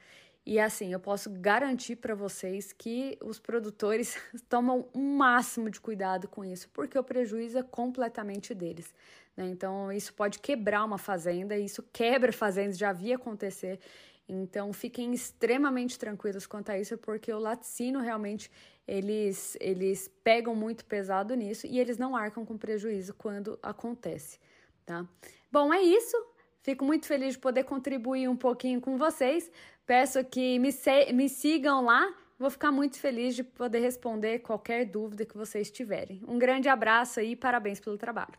E 0.47 0.61
assim, 0.61 0.93
eu 0.93 1.01
posso 1.01 1.29
garantir 1.31 1.97
para 1.97 2.15
vocês 2.15 2.73
que 2.73 3.19
os 3.21 3.41
produtores 3.41 4.17
tomam 4.49 4.89
o 4.93 5.01
um 5.01 5.17
máximo 5.17 5.69
de 5.69 5.81
cuidado 5.81 6.29
com 6.29 6.45
isso, 6.45 6.69
porque 6.73 6.97
o 6.97 7.03
prejuízo 7.03 7.59
é 7.59 7.65
completamente 7.65 8.55
deles. 8.55 8.95
Né? 9.37 9.47
Então, 9.47 9.91
isso 9.93 10.13
pode 10.15 10.39
quebrar 10.39 10.85
uma 10.85 10.99
fazenda, 10.99 11.57
isso 11.57 11.83
quebra 11.93 12.33
fazendas, 12.33 12.79
já 12.79 12.93
vi 12.93 13.13
acontecer. 13.13 13.79
Então 14.29 14.73
fiquem 14.73 15.13
extremamente 15.13 15.99
tranquilos 15.99 16.47
quanto 16.47 16.71
a 16.71 16.79
isso, 16.79 16.97
porque 16.97 17.33
o 17.33 17.39
laticínio 17.39 18.01
realmente 18.01 18.51
eles, 18.87 19.57
eles 19.61 20.09
pegam 20.23 20.55
muito 20.55 20.85
pesado 20.85 21.35
nisso 21.35 21.67
e 21.67 21.79
eles 21.79 21.99
não 21.99 22.17
arcam 22.17 22.45
com 22.45 22.57
prejuízo 22.57 23.15
quando 23.15 23.59
acontece, 23.63 24.39
tá? 24.85 25.07
Bom, 25.51 25.73
é 25.73 25.83
isso. 25.83 26.17
Fico 26.63 26.85
muito 26.85 27.07
feliz 27.07 27.35
de 27.35 27.39
poder 27.39 27.65
contribuir 27.65 28.29
um 28.29 28.37
pouquinho 28.37 28.81
com 28.81 28.97
vocês. 28.97 29.51
Peço 29.85 30.25
que 30.25 30.59
me, 30.59 30.71
me 31.13 31.29
sigam 31.29 31.85
lá. 31.85 32.15
Vou 32.39 32.49
ficar 32.49 32.73
muito 32.73 32.99
feliz 32.99 33.37
de 33.37 33.45
poder 33.45 33.81
responder 33.81 34.39
qualquer 34.39 34.87
dúvida 34.87 35.27
que 35.27 35.37
vocês 35.37 35.71
tiverem. 35.71 36.23
Um 36.27 36.39
grande 36.39 36.69
abraço 36.69 37.21
e 37.21 37.37
parabéns 37.37 37.79
pelo 37.79 37.99
trabalho. 37.99 38.35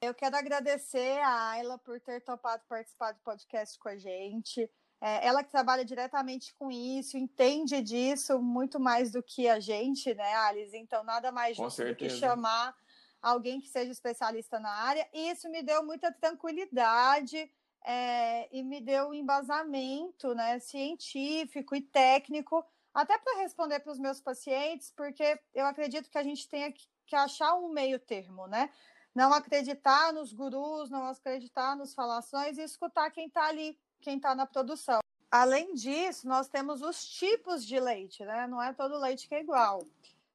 Eu 0.00 0.14
quero 0.14 0.36
agradecer 0.36 1.18
a 1.18 1.50
Ayla 1.50 1.76
por 1.78 2.00
ter 2.00 2.20
topado 2.20 2.62
participar 2.68 3.12
do 3.12 3.20
podcast 3.20 3.76
com 3.80 3.88
a 3.88 3.96
gente. 3.96 4.70
É, 5.00 5.26
ela 5.26 5.42
que 5.42 5.50
trabalha 5.50 5.84
diretamente 5.84 6.54
com 6.54 6.70
isso, 6.70 7.16
entende 7.16 7.80
disso 7.82 8.40
muito 8.40 8.78
mais 8.78 9.10
do 9.10 9.22
que 9.22 9.48
a 9.48 9.58
gente, 9.58 10.14
né, 10.14 10.34
Alice? 10.36 10.76
Então, 10.76 11.02
nada 11.02 11.32
mais 11.32 11.56
justo 11.56 11.84
do 11.84 11.96
que 11.96 12.08
chamar 12.10 12.74
alguém 13.20 13.60
que 13.60 13.68
seja 13.68 13.90
especialista 13.90 14.60
na 14.60 14.70
área. 14.70 15.08
E 15.12 15.30
isso 15.30 15.48
me 15.50 15.62
deu 15.62 15.84
muita 15.84 16.12
tranquilidade 16.12 17.50
é, 17.84 18.48
e 18.56 18.62
me 18.62 18.80
deu 18.80 19.08
um 19.08 19.14
embasamento 19.14 20.32
né, 20.32 20.60
científico 20.60 21.74
e 21.74 21.80
técnico, 21.80 22.64
até 22.94 23.18
para 23.18 23.40
responder 23.40 23.80
para 23.80 23.92
os 23.92 23.98
meus 23.98 24.20
pacientes, 24.20 24.92
porque 24.96 25.40
eu 25.54 25.66
acredito 25.66 26.08
que 26.08 26.18
a 26.18 26.22
gente 26.22 26.48
tenha 26.48 26.72
que 26.72 27.16
achar 27.16 27.54
um 27.54 27.68
meio 27.68 27.98
termo, 27.98 28.46
né? 28.46 28.70
Não 29.14 29.32
acreditar 29.32 30.12
nos 30.12 30.32
gurus, 30.32 30.90
não 30.90 31.06
acreditar 31.06 31.76
nos 31.76 31.94
falações 31.94 32.58
e 32.58 32.62
escutar 32.62 33.10
quem 33.10 33.26
está 33.26 33.46
ali, 33.46 33.78
quem 34.00 34.16
está 34.16 34.34
na 34.34 34.46
produção. 34.46 35.00
Além 35.30 35.74
disso, 35.74 36.26
nós 36.26 36.48
temos 36.48 36.80
os 36.80 37.06
tipos 37.06 37.64
de 37.64 37.78
leite, 37.78 38.24
né? 38.24 38.46
Não 38.46 38.62
é 38.62 38.72
todo 38.72 38.98
leite 38.98 39.28
que 39.28 39.34
é 39.34 39.40
igual. 39.40 39.84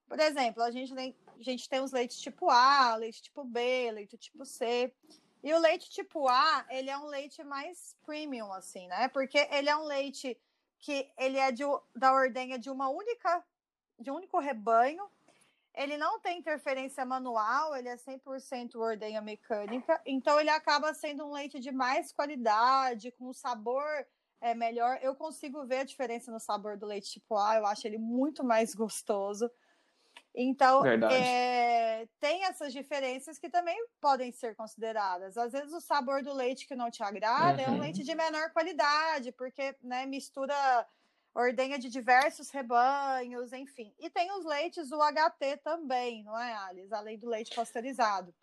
Por 0.08 0.20
exemplo, 0.20 0.62
a 0.62 0.70
gente, 0.70 0.94
a 0.94 1.42
gente 1.42 1.68
tem 1.68 1.80
os 1.80 1.92
leites 1.92 2.20
tipo 2.20 2.50
A, 2.50 2.96
leite 2.96 3.24
tipo 3.24 3.44
B, 3.44 3.92
leite 3.92 4.18
tipo 4.18 4.46
C. 4.46 4.94
E 5.44 5.54
o 5.54 5.60
leite 5.60 5.90
tipo 5.90 6.28
A, 6.28 6.66
ele 6.70 6.90
é 6.90 6.98
um 6.98 7.08
leite 7.08 7.44
mais 7.44 7.96
premium, 8.06 8.54
assim, 8.54 8.88
né? 8.88 9.08
Porque 9.08 9.48
ele 9.52 9.70
é 9.70 9.76
um 9.76 9.86
leite 9.86 10.40
que 10.80 11.10
ele 11.18 11.38
é 11.38 11.52
de, 11.52 11.64
da 11.96 12.14
ordenha 12.14 12.60
de 12.60 12.70
uma 12.70 12.90
única, 12.90 13.44
de 14.00 14.12
um 14.12 14.16
único 14.16 14.40
rebanho, 14.40 15.10
ele 15.76 15.98
não 15.98 16.20
tem 16.20 16.40
interferência 16.40 17.04
manual, 17.06 17.76
ele 17.76 17.90
é 17.90 17.96
100% 17.96 18.76
ordenha 18.76 19.22
mecânica, 19.22 20.00
então 20.06 20.40
ele 20.40 20.50
acaba 20.50 20.94
sendo 20.94 21.26
um 21.26 21.32
leite 21.32 21.60
de 21.60 21.72
mais 21.72 22.12
qualidade, 22.12 23.12
com 23.12 23.34
sabor 23.34 24.06
é, 24.40 24.54
melhor. 24.54 25.00
Eu 25.02 25.16
consigo 25.16 25.66
ver 25.66 25.80
a 25.80 25.84
diferença 25.84 26.32
no 26.32 26.40
sabor 26.40 26.78
do 26.78 26.86
leite 26.86 27.12
tipo 27.12 27.38
A, 27.38 27.56
eu 27.56 27.66
acho 27.66 27.88
ele 27.88 27.98
muito 27.98 28.44
mais 28.44 28.76
gostoso. 28.76 29.50
Então, 30.36 30.84
é, 30.86 32.08
tem 32.20 32.44
essas 32.46 32.74
diferenças 32.74 33.38
que 33.38 33.50
também 33.50 33.78
podem 34.02 34.32
ser 34.32 34.56
consideradas. 34.56 35.38
Às 35.38 35.52
vezes, 35.52 35.72
o 35.74 35.80
sabor 35.80 36.24
do 36.24 36.34
leite 36.34 36.68
que 36.68 36.76
não 36.76 36.90
te 36.90 37.04
agrada 37.04 37.62
uhum. 37.62 37.68
é 37.68 37.72
um 37.72 37.80
leite 37.80 38.04
de 38.04 38.16
menor 38.16 38.52
qualidade, 38.52 39.32
porque 39.32 39.76
né, 39.82 40.08
mistura 40.08 40.88
ordenha 41.36 41.80
de 41.80 41.90
diversos 41.90 42.50
rebanhos, 42.50 43.54
enfim. 43.54 43.94
E 44.00 44.10
tem 44.10 44.32
os 44.38 44.46
leites 44.46 44.92
UHT 44.92 45.58
também, 45.64 46.24
não 46.24 46.38
é, 46.38 46.54
Alice? 46.56 46.94
Além 46.94 47.18
do 47.18 47.28
leite 47.28 47.56
pasteurizado. 47.56 48.34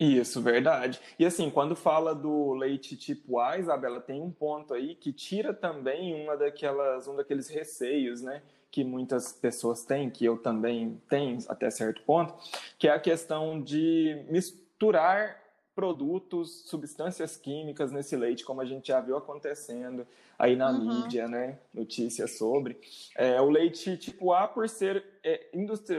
Isso, 0.00 0.42
verdade. 0.42 1.00
E 1.18 1.24
assim, 1.24 1.48
quando 1.48 1.76
fala 1.76 2.14
do 2.14 2.54
leite 2.54 2.96
tipo 2.96 3.38
A, 3.38 3.58
Isabela, 3.58 4.00
tem 4.00 4.20
um 4.20 4.32
ponto 4.32 4.74
aí 4.74 4.96
que 4.96 5.12
tira 5.12 5.54
também 5.54 6.24
uma 6.24 6.36
daquelas, 6.36 7.06
um 7.06 7.14
daqueles 7.14 7.48
receios, 7.48 8.20
né? 8.20 8.42
Que 8.70 8.82
muitas 8.82 9.32
pessoas 9.32 9.84
têm, 9.84 10.10
que 10.10 10.24
eu 10.24 10.38
também 10.38 11.00
tenho 11.08 11.38
até 11.48 11.70
certo 11.70 12.02
ponto, 12.02 12.34
que 12.78 12.88
é 12.88 12.90
a 12.90 12.98
questão 12.98 13.62
de 13.62 14.24
misturar 14.28 15.41
produtos, 15.74 16.64
substâncias 16.66 17.36
químicas 17.36 17.90
nesse 17.90 18.14
leite, 18.16 18.44
como 18.44 18.60
a 18.60 18.64
gente 18.64 18.88
já 18.88 19.00
viu 19.00 19.16
acontecendo 19.16 20.06
aí 20.38 20.54
na 20.54 20.70
uhum. 20.70 21.02
mídia, 21.02 21.26
né? 21.26 21.58
Notícias 21.72 22.36
sobre. 22.36 22.78
É, 23.16 23.40
o 23.40 23.48
leite 23.48 23.96
tipo 23.96 24.32
A, 24.32 24.46
por 24.46 24.68
ser, 24.68 25.04
é, 25.22 25.48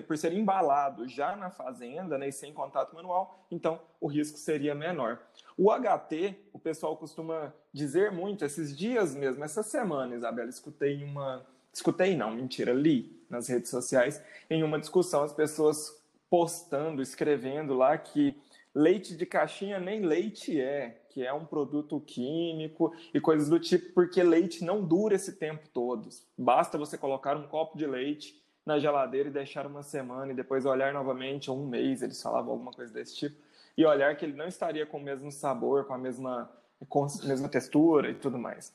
por 0.05 0.17
ser 0.17 0.33
embalado 0.33 1.07
já 1.07 1.35
na 1.35 1.49
fazenda 1.49 2.17
né, 2.17 2.27
e 2.27 2.31
sem 2.31 2.53
contato 2.53 2.93
manual, 2.93 3.45
então 3.49 3.79
o 3.99 4.07
risco 4.07 4.37
seria 4.37 4.75
menor. 4.75 5.19
O 5.57 5.71
HT, 5.71 6.35
o 6.51 6.59
pessoal 6.59 6.97
costuma 6.97 7.53
dizer 7.71 8.11
muito, 8.11 8.43
esses 8.43 8.75
dias 8.75 9.15
mesmo, 9.15 9.43
essa 9.43 9.63
semana, 9.63 10.15
Isabela, 10.15 10.49
escutei 10.49 11.03
uma. 11.03 11.45
Escutei, 11.71 12.15
não, 12.15 12.31
mentira, 12.31 12.71
li 12.71 13.23
nas 13.27 13.47
redes 13.47 13.71
sociais, 13.71 14.21
em 14.47 14.61
uma 14.61 14.79
discussão, 14.79 15.23
as 15.23 15.33
pessoas 15.33 15.99
postando, 16.29 17.01
escrevendo 17.01 17.73
lá 17.73 17.97
que 17.97 18.35
leite 18.75 19.15
de 19.15 19.25
caixinha 19.25 19.79
nem 19.79 20.01
leite 20.01 20.59
é, 20.59 21.03
que 21.09 21.25
é 21.25 21.31
um 21.31 21.45
produto 21.45 21.99
químico 21.99 22.93
e 23.13 23.19
coisas 23.19 23.47
do 23.47 23.59
tipo, 23.59 23.93
porque 23.93 24.23
leite 24.23 24.63
não 24.63 24.83
dura 24.83 25.15
esse 25.15 25.33
tempo 25.33 25.67
todo. 25.69 26.09
Basta 26.37 26.77
você 26.77 26.97
colocar 26.97 27.37
um 27.37 27.47
copo 27.47 27.77
de 27.77 27.85
leite 27.85 28.41
na 28.65 28.79
geladeira 28.79 29.29
e 29.29 29.31
deixar 29.31 29.67
uma 29.67 29.83
semana 29.83 30.31
e 30.31 30.35
depois 30.35 30.65
olhar 30.65 30.93
novamente, 30.93 31.51
ou 31.51 31.59
um 31.59 31.67
mês, 31.67 32.01
eles 32.01 32.21
falavam 32.21 32.53
alguma 32.53 32.71
coisa 32.71 32.91
desse 32.91 33.15
tipo, 33.15 33.37
e 33.77 33.85
olhar 33.85 34.15
que 34.15 34.25
ele 34.25 34.35
não 34.35 34.47
estaria 34.47 34.85
com 34.85 34.97
o 34.97 35.03
mesmo 35.03 35.31
sabor, 35.31 35.85
com 35.85 35.93
a 35.93 35.97
mesma, 35.97 36.49
com 36.87 37.03
a 37.03 37.27
mesma 37.27 37.49
textura 37.49 38.09
e 38.09 38.15
tudo 38.15 38.39
mais. 38.39 38.73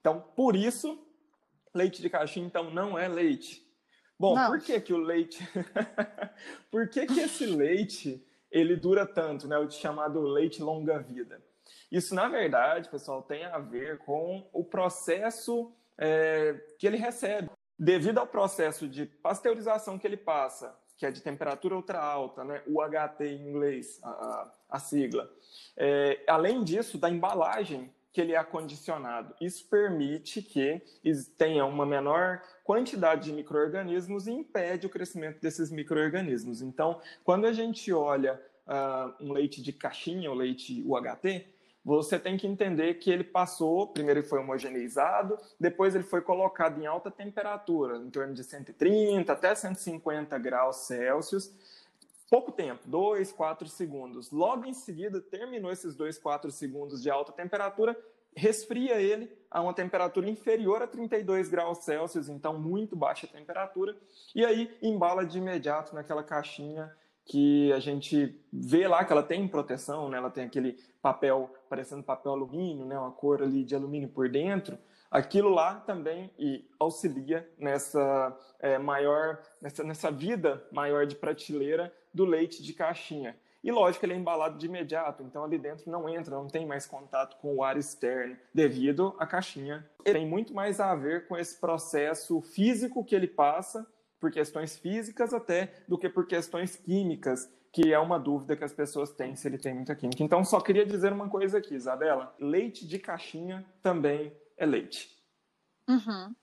Então, 0.00 0.22
por 0.36 0.54
isso, 0.54 0.98
leite 1.74 2.02
de 2.02 2.10
caixinha, 2.10 2.46
então, 2.46 2.70
não 2.70 2.98
é 2.98 3.08
leite. 3.08 3.64
Bom, 4.18 4.34
não. 4.34 4.48
por 4.48 4.60
que 4.60 4.80
que 4.80 4.92
o 4.92 4.98
leite... 4.98 5.42
por 6.70 6.88
que 6.88 7.06
que 7.06 7.20
esse 7.20 7.46
leite 7.46 8.24
ele 8.54 8.76
dura 8.76 9.04
tanto, 9.04 9.48
né? 9.48 9.58
O 9.58 9.68
chamado 9.68 10.20
leite 10.20 10.62
longa-vida. 10.62 11.42
Isso, 11.90 12.14
na 12.14 12.28
verdade, 12.28 12.88
pessoal, 12.88 13.20
tem 13.20 13.44
a 13.44 13.58
ver 13.58 13.98
com 13.98 14.48
o 14.52 14.62
processo 14.64 15.72
é, 15.98 16.54
que 16.78 16.86
ele 16.86 16.96
recebe. 16.96 17.50
Devido 17.76 18.18
ao 18.18 18.26
processo 18.28 18.86
de 18.86 19.06
pasteurização 19.06 19.98
que 19.98 20.06
ele 20.06 20.16
passa, 20.16 20.78
que 20.96 21.04
é 21.04 21.10
de 21.10 21.20
temperatura 21.20 21.74
ultra 21.74 22.00
alta, 22.00 22.44
né? 22.44 22.62
UHT 22.68 23.24
em 23.24 23.48
inglês, 23.48 23.98
a, 24.04 24.52
a 24.70 24.78
sigla. 24.78 25.28
É, 25.76 26.22
além 26.28 26.62
disso, 26.62 26.96
da 26.96 27.10
embalagem 27.10 27.92
que 28.14 28.20
ele 28.20 28.32
é 28.32 28.36
acondicionado. 28.36 29.34
Isso 29.40 29.66
permite 29.68 30.40
que 30.40 30.80
tenha 31.36 31.66
uma 31.66 31.84
menor 31.84 32.40
quantidade 32.62 33.24
de 33.24 33.32
micro-organismos 33.32 34.28
e 34.28 34.30
impede 34.30 34.86
o 34.86 34.88
crescimento 34.88 35.40
desses 35.40 35.68
micro-organismos. 35.68 36.62
Então, 36.62 37.00
quando 37.24 37.44
a 37.44 37.52
gente 37.52 37.92
olha 37.92 38.40
uh, 38.68 39.12
um 39.20 39.32
leite 39.32 39.60
de 39.60 39.72
caixinha, 39.72 40.30
o 40.30 40.34
leite 40.34 40.80
UHT, 40.86 41.44
você 41.84 42.16
tem 42.16 42.36
que 42.36 42.46
entender 42.46 42.94
que 42.94 43.10
ele 43.10 43.24
passou, 43.24 43.88
primeiro 43.88 44.20
ele 44.20 44.28
foi 44.28 44.38
homogeneizado, 44.38 45.36
depois 45.58 45.96
ele 45.96 46.04
foi 46.04 46.22
colocado 46.22 46.80
em 46.80 46.86
alta 46.86 47.10
temperatura, 47.10 47.96
em 47.96 48.10
torno 48.10 48.32
de 48.32 48.44
130 48.44 49.32
até 49.32 49.52
150 49.52 50.38
graus 50.38 50.86
Celsius, 50.86 51.52
pouco 52.30 52.52
tempo, 52.52 52.82
2, 52.86 53.32
4 53.32 53.68
segundos. 53.68 54.30
Logo 54.30 54.64
em 54.64 54.74
seguida, 54.74 55.20
terminou 55.20 55.70
esses 55.70 55.94
2, 55.94 56.18
4 56.18 56.50
segundos 56.50 57.02
de 57.02 57.10
alta 57.10 57.32
temperatura, 57.32 57.96
resfria 58.36 59.00
ele 59.00 59.30
a 59.50 59.60
uma 59.60 59.72
temperatura 59.72 60.28
inferior 60.28 60.82
a 60.82 60.86
32 60.86 61.48
graus 61.48 61.78
Celsius, 61.78 62.28
então 62.28 62.58
muito 62.58 62.96
baixa 62.96 63.26
temperatura, 63.26 63.96
e 64.34 64.44
aí 64.44 64.76
embala 64.82 65.24
de 65.24 65.38
imediato 65.38 65.94
naquela 65.94 66.22
caixinha 66.22 66.92
que 67.24 67.72
a 67.72 67.78
gente 67.78 68.38
vê 68.52 68.86
lá 68.86 69.04
que 69.04 69.12
ela 69.12 69.22
tem 69.22 69.48
proteção, 69.48 70.10
né? 70.10 70.18
ela 70.18 70.30
tem 70.30 70.44
aquele 70.44 70.76
papel 71.00 71.50
parecendo 71.70 72.02
papel 72.02 72.32
alumínio, 72.32 72.84
né? 72.84 72.98
uma 72.98 73.12
cor 73.12 73.42
ali 73.42 73.64
de 73.64 73.74
alumínio 73.74 74.08
por 74.08 74.28
dentro, 74.28 74.78
aquilo 75.14 75.48
lá 75.48 75.76
também 75.76 76.28
e 76.36 76.68
auxilia 76.76 77.48
nessa 77.56 78.36
é, 78.58 78.78
maior, 78.78 79.40
nessa, 79.62 79.84
nessa 79.84 80.10
vida 80.10 80.66
maior 80.72 81.06
de 81.06 81.14
prateleira 81.14 81.94
do 82.12 82.24
leite 82.24 82.60
de 82.60 82.72
caixinha. 82.72 83.36
E 83.62 83.70
lógico, 83.70 84.04
ele 84.04 84.12
é 84.12 84.16
embalado 84.16 84.58
de 84.58 84.66
imediato, 84.66 85.22
então 85.22 85.44
ali 85.44 85.56
dentro 85.56 85.88
não 85.88 86.08
entra, 86.08 86.34
não 86.34 86.48
tem 86.48 86.66
mais 86.66 86.84
contato 86.84 87.36
com 87.36 87.54
o 87.54 87.62
ar 87.62 87.78
externo, 87.78 88.36
devido 88.52 89.14
à 89.16 89.24
caixinha. 89.24 89.88
Ele 90.04 90.18
tem 90.18 90.28
muito 90.28 90.52
mais 90.52 90.80
a 90.80 90.94
ver 90.96 91.28
com 91.28 91.36
esse 91.36 91.58
processo 91.60 92.42
físico 92.42 93.04
que 93.04 93.14
ele 93.14 93.28
passa, 93.28 93.86
por 94.18 94.32
questões 94.32 94.76
físicas 94.76 95.32
até, 95.32 95.72
do 95.86 95.96
que 95.96 96.08
por 96.08 96.26
questões 96.26 96.76
químicas, 96.76 97.48
que 97.72 97.92
é 97.92 97.98
uma 97.98 98.18
dúvida 98.18 98.56
que 98.56 98.64
as 98.64 98.72
pessoas 98.72 99.10
têm 99.10 99.36
se 99.36 99.46
ele 99.46 99.58
tem 99.58 99.74
muita 99.74 99.94
química. 99.94 100.22
Então, 100.22 100.44
só 100.44 100.60
queria 100.60 100.84
dizer 100.84 101.12
uma 101.12 101.28
coisa 101.28 101.58
aqui, 101.58 101.74
Isabela: 101.74 102.34
leite 102.38 102.86
de 102.86 102.98
caixinha 102.98 103.64
também 103.82 104.32
é 104.56 104.66
leite. 104.66 105.08
Uhum. 105.88 106.34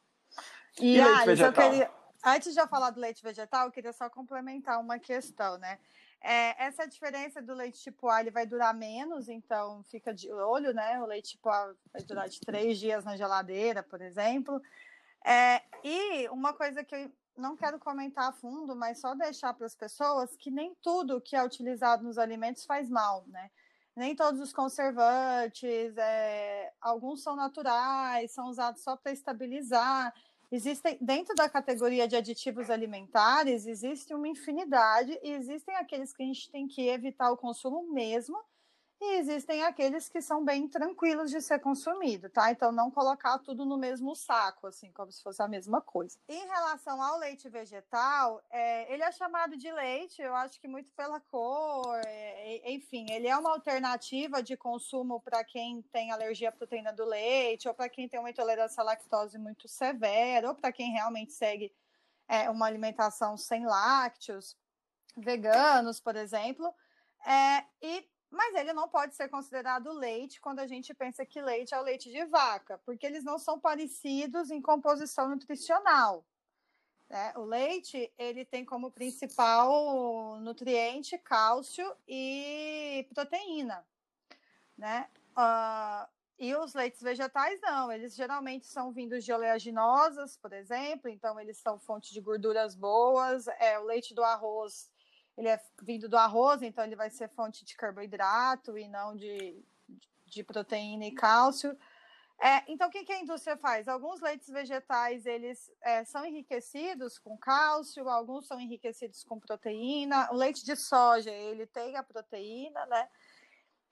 E, 0.80 0.98
e 0.98 1.04
leite 1.04 1.26
vegetal? 1.26 1.70
Queria, 1.70 1.92
antes 2.24 2.54
de 2.54 2.60
eu 2.60 2.68
falar 2.68 2.90
do 2.92 3.00
leite 3.00 3.24
vegetal, 3.24 3.66
eu 3.66 3.72
queria 3.72 3.94
só 3.94 4.10
complementar 4.10 4.80
uma 4.80 5.00
questão, 5.00 5.58
né? 5.58 5.80
É, 6.24 6.66
essa 6.66 6.86
diferença 6.88 7.42
do 7.42 7.54
leite 7.54 7.82
tipo 7.82 8.08
A, 8.08 8.22
ele 8.22 8.30
vai 8.30 8.46
durar 8.46 8.74
menos, 8.76 9.28
então 9.28 9.84
fica 9.84 10.14
de 10.14 10.32
olho, 10.32 10.72
né? 10.72 11.02
O 11.02 11.06
leite 11.08 11.32
tipo 11.32 11.50
A 11.50 11.74
vai 11.92 12.04
durar 12.04 12.30
de 12.30 12.40
três 12.40 12.80
dias 12.80 13.04
na 13.04 13.18
geladeira, 13.18 13.82
por 13.82 14.02
exemplo. 14.02 14.62
É, 15.26 15.62
e 15.84 16.30
uma 16.30 16.54
coisa 16.54 16.84
que 16.84 16.96
eu 16.96 17.12
não 17.36 17.56
quero 17.56 17.80
comentar 17.80 18.30
a 18.30 18.34
fundo, 18.34 18.76
mas 18.76 19.00
só 19.00 19.16
deixar 19.16 19.54
para 19.54 19.66
as 19.66 19.76
pessoas 19.76 20.36
que 20.36 20.52
nem 20.52 20.76
tudo 20.82 21.22
que 21.22 21.36
é 21.36 21.44
utilizado 21.44 22.04
nos 22.04 22.20
alimentos 22.20 22.66
faz 22.66 22.88
mal, 22.88 23.26
né? 23.28 23.50
Nem 23.96 24.16
todos 24.16 24.40
os 24.40 24.54
conservantes, 24.54 25.98
é, 25.98 26.72
alguns 26.80 27.22
são 27.22 27.36
naturais, 27.36 28.32
são 28.32 28.48
usados 28.48 28.82
só 28.82 28.96
para 28.96 29.12
estabilizar. 29.12 30.14
Existem, 30.52 30.98
dentro 31.00 31.36
da 31.36 31.50
categoria 31.50 32.08
de 32.08 32.16
aditivos 32.16 32.70
alimentares, 32.70 33.66
existe 33.66 34.14
uma 34.14 34.28
infinidade 34.28 35.18
e 35.24 35.32
existem 35.32 35.76
aqueles 35.76 36.14
que 36.14 36.24
a 36.24 36.26
gente 36.26 36.50
tem 36.50 36.68
que 36.68 36.88
evitar 36.88 37.32
o 37.32 37.38
consumo 37.38 37.92
mesmo, 37.94 38.38
e 39.04 39.16
existem 39.18 39.64
aqueles 39.64 40.08
que 40.08 40.22
são 40.22 40.46
bem 40.46 40.68
tranquilos 40.68 41.32
de 41.32 41.42
ser 41.42 41.58
consumido, 41.60 42.30
tá? 42.30 42.52
Então 42.52 42.72
não 42.72 42.92
colocar 42.92 43.40
tudo 43.40 43.66
no 43.66 43.76
mesmo 43.76 44.16
saco, 44.16 44.68
assim, 44.68 44.92
como 44.92 45.12
se 45.12 45.24
fosse 45.24 45.42
a 45.42 45.48
mesma 45.48 45.82
coisa. 45.82 46.20
Em 46.30 46.48
relação 46.48 47.02
ao 47.02 47.18
leite 47.18 47.50
vegetal, 47.50 48.40
é, 48.52 48.94
ele 48.94 49.02
é 49.02 49.12
chamado 49.12 49.58
de 49.58 49.72
leite, 49.72 50.22
eu 50.22 50.36
acho 50.36 50.62
que 50.62 50.68
muito 50.68 50.92
pela 50.92 51.20
cor, 51.20 52.00
é, 52.06 52.72
enfim, 52.72 53.08
ele 53.10 53.28
é 53.28 53.36
uma 53.36 53.50
alternativa 53.50 54.44
de 54.44 54.56
consumo 54.56 55.20
para 55.20 55.44
quem 55.44 55.82
tem 55.92 56.12
alergia 56.12 56.50
à 56.50 56.52
proteína 56.52 56.94
do 56.94 57.04
leite, 57.04 57.68
ou 57.68 57.74
para 57.74 57.90
quem 57.90 58.08
tem 58.08 58.20
uma 58.20 58.30
intolerância 58.30 58.82
à 58.82 58.84
lactose 58.84 59.40
muito 59.40 59.68
severa, 59.68 60.50
ou 60.50 60.54
para 60.54 60.72
quem 60.72 60.92
realmente 60.92 61.34
segue 61.34 61.74
é, 62.28 62.52
uma 62.52 62.68
alimentação 62.68 63.36
sem 63.36 63.66
lácteos, 63.66 64.56
veganos, 65.18 66.00
por 66.00 66.16
exemplo. 66.16 66.72
É, 67.26 67.64
e 67.82 68.11
mas 68.32 68.56
ele 68.56 68.72
não 68.72 68.88
pode 68.88 69.14
ser 69.14 69.28
considerado 69.28 69.92
leite 69.92 70.40
quando 70.40 70.60
a 70.60 70.68
gente 70.68 70.94
pensa 70.94 71.26
que 71.26 71.42
leite 71.42 71.74
é 71.74 71.80
o 71.80 71.84
leite 71.84 72.10
de 72.10 72.24
vaca, 72.26 72.78
porque 72.86 73.06
eles 73.06 73.26
não 73.26 73.38
são 73.38 73.60
parecidos 73.60 74.50
em 74.50 74.62
composição 74.62 75.28
nutricional. 75.30 76.26
Né? 77.10 77.34
O 77.36 77.44
leite 77.44 78.12
ele 78.18 78.46
tem 78.46 78.64
como 78.64 78.90
principal 78.90 80.38
nutriente 80.40 81.18
cálcio 81.18 81.94
e 82.08 83.06
proteína, 83.14 83.86
né? 84.78 85.10
Uh, 85.32 86.10
e 86.40 86.56
os 86.56 86.74
leites 86.74 87.02
vegetais 87.02 87.60
não, 87.62 87.92
eles 87.92 88.16
geralmente 88.16 88.66
são 88.66 88.92
vindos 88.92 89.24
de 89.24 89.32
oleaginosas, 89.32 90.38
por 90.38 90.54
exemplo, 90.54 91.10
então 91.10 91.40
eles 91.40 91.58
são 91.58 91.78
fonte 91.78 92.14
de 92.14 92.22
gorduras 92.22 92.74
boas. 92.76 93.48
É 93.60 93.78
o 93.78 93.84
leite 93.84 94.16
do 94.16 94.24
arroz 94.24 94.90
ele 95.42 95.50
é 95.50 95.60
vindo 95.82 96.08
do 96.08 96.18
arroz, 96.18 96.62
então 96.62 96.86
ele 96.86 96.96
vai 96.96 97.10
ser 97.10 97.28
fonte 97.30 97.66
de 97.66 97.76
carboidrato 97.76 98.78
e 98.78 98.88
não 98.88 99.16
de, 99.16 99.60
de 100.28 100.44
proteína 100.44 101.06
e 101.06 101.12
cálcio. 101.12 101.76
É, 102.40 102.64
então, 102.68 102.88
o 102.88 102.92
que, 102.92 103.04
que, 103.04 103.12
a 103.12 103.20
indústria 103.20 103.58
faz? 103.58 103.88
Alguns 103.88 104.22
leites 104.22 104.50
vegetais 104.50 105.26
eles 105.26 105.72
é, 105.82 106.04
são 106.06 106.24
enriquecidos 106.26 107.18
com 107.18 107.38
cálcio, 107.38 108.08
alguns 108.08 108.48
são 108.48 108.60
enriquecidos 108.60 109.24
com 109.24 109.40
proteína. 109.40 110.30
O 110.32 110.36
leite 110.36 110.64
de 110.64 110.76
soja 110.76 111.32
ele 111.32 111.66
tem 111.66 111.98
a 111.98 112.04
proteína, 112.04 112.86
né? 112.86 113.10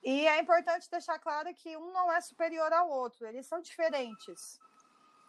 E 0.03 0.27
é 0.27 0.39
importante 0.39 0.89
deixar 0.89 1.18
claro 1.18 1.53
que 1.56 1.75
um 1.77 1.91
não 1.91 2.12
é 2.12 2.22
superior 2.22 2.72
ao 2.72 2.89
outro, 2.89 3.25
eles 3.27 3.48
são 3.48 3.60
diferentes. 3.60 4.60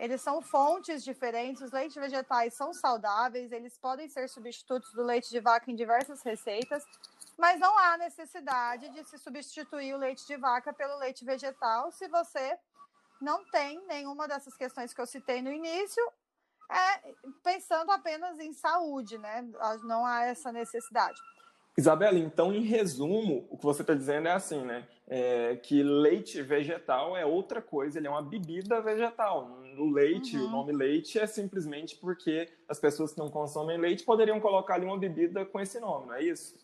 Eles 0.01 0.23
são 0.23 0.41
fontes 0.41 1.05
diferentes. 1.05 1.61
Os 1.61 1.73
leites 1.73 1.95
vegetais 1.95 2.55
são 2.55 2.73
saudáveis, 2.73 3.53
eles 3.53 3.77
podem 3.77 4.09
ser 4.09 4.31
substitutos 4.31 4.91
do 4.95 5.03
leite 5.03 5.29
de 5.29 5.41
vaca 5.41 5.71
em 5.71 5.75
diversas 5.77 6.23
receitas, 6.23 6.83
mas 7.37 7.61
não 7.61 7.79
há 7.79 7.99
necessidade 7.99 8.89
de 8.89 9.05
se 9.05 9.19
substituir 9.19 9.95
o 9.95 9.99
leite 9.99 10.27
de 10.27 10.39
vaca 10.39 10.73
pelo 10.73 10.99
leite 10.99 11.23
vegetal 11.23 11.93
se 11.93 12.09
você 12.09 12.59
não 13.21 13.45
tem 13.51 13.79
nenhuma 13.87 14.27
dessas 14.27 14.57
questões 14.57 14.95
que 14.95 15.01
eu 15.03 15.07
citei 15.07 15.43
no 15.43 15.53
início, 15.53 16.03
é, 16.71 17.15
pensando 17.45 17.91
apenas 17.91 18.39
em 18.39 18.55
saúde, 18.55 19.19
né? 19.19 19.47
Não 19.85 20.07
há 20.07 20.25
essa 20.25 20.51
necessidade. 20.51 21.21
Isabela, 21.77 22.19
então, 22.19 22.55
em 22.55 22.63
resumo, 22.63 23.47
o 23.51 23.59
que 23.59 23.65
você 23.65 23.83
está 23.83 23.95
dizendo 23.95 24.29
é 24.29 24.33
assim, 24.33 24.65
né? 24.65 24.89
É 25.13 25.57
que 25.57 25.83
leite 25.83 26.41
vegetal 26.41 27.17
é 27.17 27.27
outra 27.27 27.61
coisa, 27.61 27.99
ele 27.99 28.07
é 28.07 28.11
uma 28.11 28.23
bebida 28.23 28.81
vegetal. 28.81 29.59
O 29.77 29.91
leite, 29.91 30.37
uhum. 30.37 30.47
o 30.47 30.51
nome 30.51 30.73
leite, 30.73 31.19
é 31.19 31.27
simplesmente 31.27 31.97
porque 31.97 32.49
as 32.69 32.79
pessoas 32.79 33.13
que 33.13 33.19
não 33.19 33.29
consomem 33.29 33.77
leite 33.77 34.05
poderiam 34.05 34.41
colocar 34.41 34.75
ali 34.75 34.87
uma 34.87 34.97
bebida 34.97 35.45
com 35.45 35.59
esse 35.59 35.81
nome, 35.81 36.07
não 36.07 36.15
é 36.15 36.23
isso? 36.23 36.55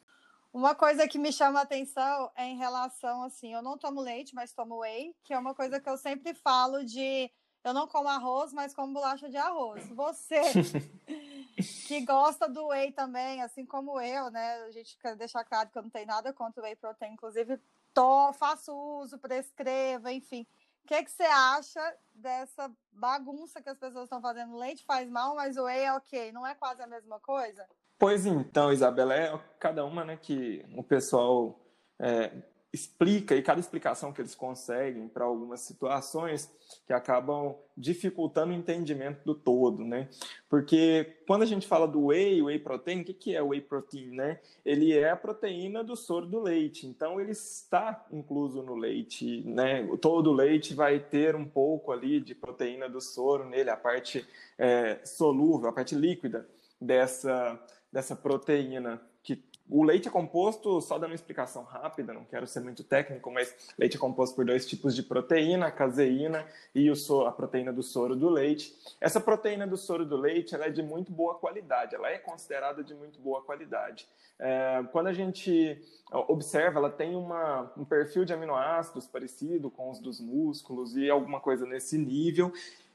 Uma 0.52 0.74
coisa 0.74 1.08
que 1.08 1.18
me 1.18 1.32
chama 1.32 1.58
a 1.58 1.64
atenção 1.64 2.30
é 2.36 2.44
em 2.46 2.56
relação, 2.56 3.24
assim, 3.24 3.52
eu 3.52 3.60
não 3.60 3.76
tomo 3.76 4.00
leite, 4.00 4.34
mas 4.34 4.52
tomo 4.52 4.78
whey, 4.78 5.14
que 5.24 5.34
é 5.34 5.38
uma 5.38 5.54
coisa 5.54 5.80
que 5.80 5.90
eu 5.90 5.98
sempre 5.98 6.32
falo 6.32 6.84
de 6.84 7.30
eu 7.66 7.74
não 7.74 7.88
como 7.88 8.08
arroz, 8.08 8.52
mas 8.52 8.72
como 8.72 8.94
bolacha 8.94 9.28
de 9.28 9.36
arroz. 9.36 9.86
Você 9.88 10.40
que 11.88 12.00
gosta 12.02 12.48
do 12.48 12.68
whey 12.68 12.92
também, 12.92 13.42
assim 13.42 13.66
como 13.66 14.00
eu, 14.00 14.30
né? 14.30 14.62
A 14.62 14.70
gente 14.70 14.96
quer 14.98 15.16
deixar 15.16 15.44
claro 15.44 15.68
que 15.68 15.76
eu 15.76 15.82
não 15.82 15.90
tenho 15.90 16.06
nada 16.06 16.32
contra 16.32 16.62
o 16.62 16.64
whey 16.64 16.76
protein, 16.76 17.14
inclusive 17.14 17.60
tô, 17.96 18.30
faço 18.34 18.76
uso, 19.00 19.18
prescrevo, 19.18 20.10
enfim. 20.10 20.46
O 20.84 20.86
que, 20.86 21.02
que 21.02 21.10
você 21.10 21.22
acha 21.22 21.80
dessa 22.14 22.70
bagunça 22.92 23.62
que 23.62 23.70
as 23.70 23.78
pessoas 23.78 24.04
estão 24.04 24.20
fazendo? 24.20 24.56
Leite 24.58 24.84
faz 24.84 25.08
mal, 25.08 25.34
mas 25.34 25.56
o 25.56 25.64
whey 25.64 25.84
é 25.84 25.92
ok. 25.94 26.30
Não 26.30 26.46
é 26.46 26.54
quase 26.54 26.82
a 26.82 26.86
mesma 26.86 27.18
coisa? 27.18 27.66
Pois 27.98 28.26
então, 28.26 28.70
Isabela, 28.70 29.14
é 29.14 29.40
cada 29.58 29.82
uma 29.84 30.04
né, 30.04 30.18
que 30.18 30.62
o 30.76 30.82
pessoal 30.84 31.58
é, 31.98 32.30
explica 32.76 33.34
e 33.34 33.42
cada 33.42 33.58
explicação 33.58 34.12
que 34.12 34.20
eles 34.20 34.34
conseguem 34.34 35.08
para 35.08 35.24
algumas 35.24 35.60
situações 35.60 36.50
que 36.86 36.92
acabam 36.92 37.56
dificultando 37.76 38.52
o 38.52 38.56
entendimento 38.56 39.24
do 39.24 39.34
todo, 39.34 39.82
né? 39.82 40.08
Porque 40.48 41.16
quando 41.26 41.42
a 41.42 41.46
gente 41.46 41.66
fala 41.66 41.88
do 41.88 42.06
whey, 42.06 42.42
whey 42.42 42.58
protein, 42.58 43.00
o 43.00 43.04
que, 43.04 43.14
que 43.14 43.34
é 43.34 43.42
whey 43.42 43.60
protein, 43.60 44.10
né? 44.10 44.40
Ele 44.64 44.92
é 44.92 45.10
a 45.10 45.16
proteína 45.16 45.82
do 45.82 45.96
soro 45.96 46.26
do 46.26 46.40
leite, 46.40 46.86
então 46.86 47.20
ele 47.20 47.32
está 47.32 48.06
incluso 48.12 48.62
no 48.62 48.74
leite, 48.74 49.42
né? 49.46 49.86
Todo 50.00 50.32
leite 50.32 50.74
vai 50.74 51.00
ter 51.00 51.34
um 51.34 51.46
pouco 51.46 51.92
ali 51.92 52.20
de 52.20 52.34
proteína 52.34 52.88
do 52.88 53.00
soro 53.00 53.48
nele, 53.48 53.70
a 53.70 53.76
parte 53.76 54.26
é, 54.58 55.00
solúvel, 55.04 55.68
a 55.68 55.72
parte 55.72 55.94
líquida 55.94 56.46
dessa, 56.80 57.58
dessa 57.90 58.14
proteína 58.14 59.00
que 59.22 59.42
o 59.68 59.82
leite 59.82 60.06
é 60.06 60.10
composto, 60.10 60.80
só 60.80 60.96
dando 60.96 61.10
uma 61.10 61.14
explicação 61.16 61.64
rápida, 61.64 62.12
não 62.12 62.24
quero 62.24 62.46
ser 62.46 62.60
muito 62.60 62.84
técnico, 62.84 63.30
mas 63.32 63.72
leite 63.76 63.96
é 63.96 64.00
composto 64.00 64.36
por 64.36 64.44
dois 64.44 64.64
tipos 64.64 64.94
de 64.94 65.02
proteína, 65.02 65.66
a 65.66 65.72
caseína 65.72 66.46
e 66.74 66.90
o 66.90 67.26
a 67.26 67.32
proteína 67.32 67.72
do 67.72 67.82
soro 67.82 68.14
do 68.14 68.28
leite. 68.28 68.76
Essa 69.00 69.20
proteína 69.20 69.66
do 69.66 69.76
soro 69.76 70.04
do 70.04 70.16
leite 70.16 70.54
ela 70.54 70.66
é 70.66 70.70
de 70.70 70.82
muito 70.82 71.10
boa 71.10 71.34
qualidade, 71.34 71.94
ela 71.96 72.08
é 72.08 72.18
considerada 72.18 72.84
de 72.84 72.94
muito 72.94 73.18
boa 73.20 73.42
qualidade. 73.42 74.06
É, 74.38 74.84
quando 74.92 75.08
a 75.08 75.12
gente 75.12 75.82
observa, 76.28 76.78
ela 76.78 76.90
tem 76.90 77.16
uma, 77.16 77.72
um 77.76 77.84
perfil 77.84 78.24
de 78.24 78.32
aminoácidos 78.32 79.06
parecido 79.06 79.70
com 79.70 79.90
os 79.90 79.98
dos 79.98 80.20
músculos 80.20 80.96
e 80.96 81.10
alguma 81.10 81.40
coisa 81.40 81.66
nesse 81.66 81.98
nível, 81.98 82.52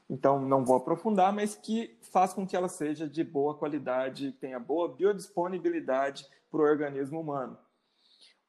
então 0.08 0.40
não 0.40 0.64
vou 0.64 0.76
aprofundar, 0.76 1.32
mas 1.32 1.54
que 1.54 1.96
faz 2.00 2.32
com 2.32 2.46
que 2.46 2.56
ela 2.56 2.68
seja 2.68 3.08
de 3.08 3.22
boa 3.22 3.54
qualidade, 3.54 4.32
tenha 4.32 4.58
boa 4.58 4.88
biodisponibilidade 4.88 6.26
para 6.52 6.60
o 6.60 6.64
organismo 6.64 7.18
humano. 7.18 7.58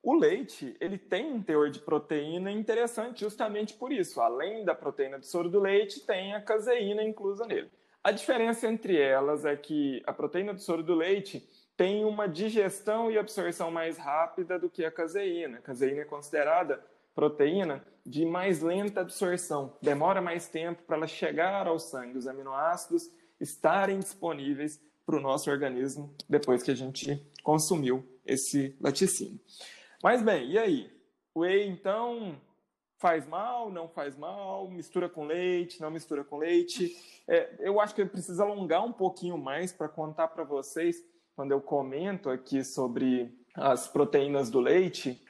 O 0.03 0.13
leite, 0.13 0.75
ele 0.81 0.97
tem 0.97 1.31
um 1.31 1.41
teor 1.41 1.69
de 1.69 1.79
proteína 1.79 2.51
interessante 2.51 3.21
justamente 3.21 3.73
por 3.73 3.93
isso. 3.93 4.19
Além 4.19 4.65
da 4.65 4.75
proteína 4.75 5.17
do 5.17 5.25
soro 5.25 5.49
do 5.49 5.61
leite, 5.61 6.05
tem 6.05 6.35
a 6.35 6.41
caseína 6.41 7.01
inclusa 7.01 7.47
nele. 7.47 7.71
A 8.03 8.11
diferença 8.11 8.67
entre 8.67 8.99
elas 8.99 9.45
é 9.45 9.55
que 9.55 10.03
a 10.05 10.11
proteína 10.11 10.53
do 10.53 10.59
soro 10.59 10.83
do 10.83 10.93
leite 10.93 11.49
tem 11.77 12.03
uma 12.03 12.27
digestão 12.27 13.09
e 13.09 13.17
absorção 13.17 13.71
mais 13.71 13.97
rápida 13.97 14.59
do 14.59 14.69
que 14.69 14.83
a 14.83 14.91
caseína. 14.91 15.59
A 15.59 15.61
caseína 15.61 16.01
é 16.01 16.05
considerada 16.05 16.83
proteína 17.15 17.81
de 18.05 18.25
mais 18.25 18.61
lenta 18.61 18.99
absorção. 18.99 19.77
Demora 19.81 20.21
mais 20.21 20.49
tempo 20.49 20.83
para 20.83 20.97
ela 20.97 21.07
chegar 21.07 21.65
ao 21.65 21.79
sangue, 21.79 22.17
os 22.17 22.27
aminoácidos 22.27 23.09
estarem 23.39 23.99
disponíveis 23.99 24.81
para 25.05 25.15
o 25.15 25.21
nosso 25.21 25.49
organismo 25.49 26.13
depois 26.27 26.61
que 26.61 26.71
a 26.71 26.75
gente 26.75 27.25
consumiu 27.43 28.03
esse 28.25 28.75
laticínio. 28.81 29.39
Mas 30.01 30.23
bem, 30.23 30.49
e 30.49 30.57
aí? 30.57 30.91
Whey, 31.35 31.67
então, 31.67 32.39
faz 32.97 33.27
mal, 33.27 33.69
não 33.69 33.87
faz 33.87 34.17
mal, 34.17 34.69
mistura 34.69 35.09
com 35.09 35.25
leite, 35.25 35.81
não 35.81 35.91
mistura 35.91 36.23
com 36.23 36.37
leite. 36.37 36.95
É, 37.27 37.55
eu 37.59 37.79
acho 37.81 37.93
que 37.93 38.01
eu 38.01 38.07
preciso 38.07 38.41
alongar 38.41 38.83
um 38.85 38.93
pouquinho 38.93 39.37
mais 39.37 39.73
para 39.73 39.89
contar 39.89 40.29
para 40.29 40.43
vocês, 40.43 41.03
quando 41.35 41.51
eu 41.51 41.59
comento 41.59 42.29
aqui 42.29 42.63
sobre 42.63 43.33
as 43.55 43.87
proteínas 43.87 44.49
do 44.49 44.59
leite. 44.59 45.21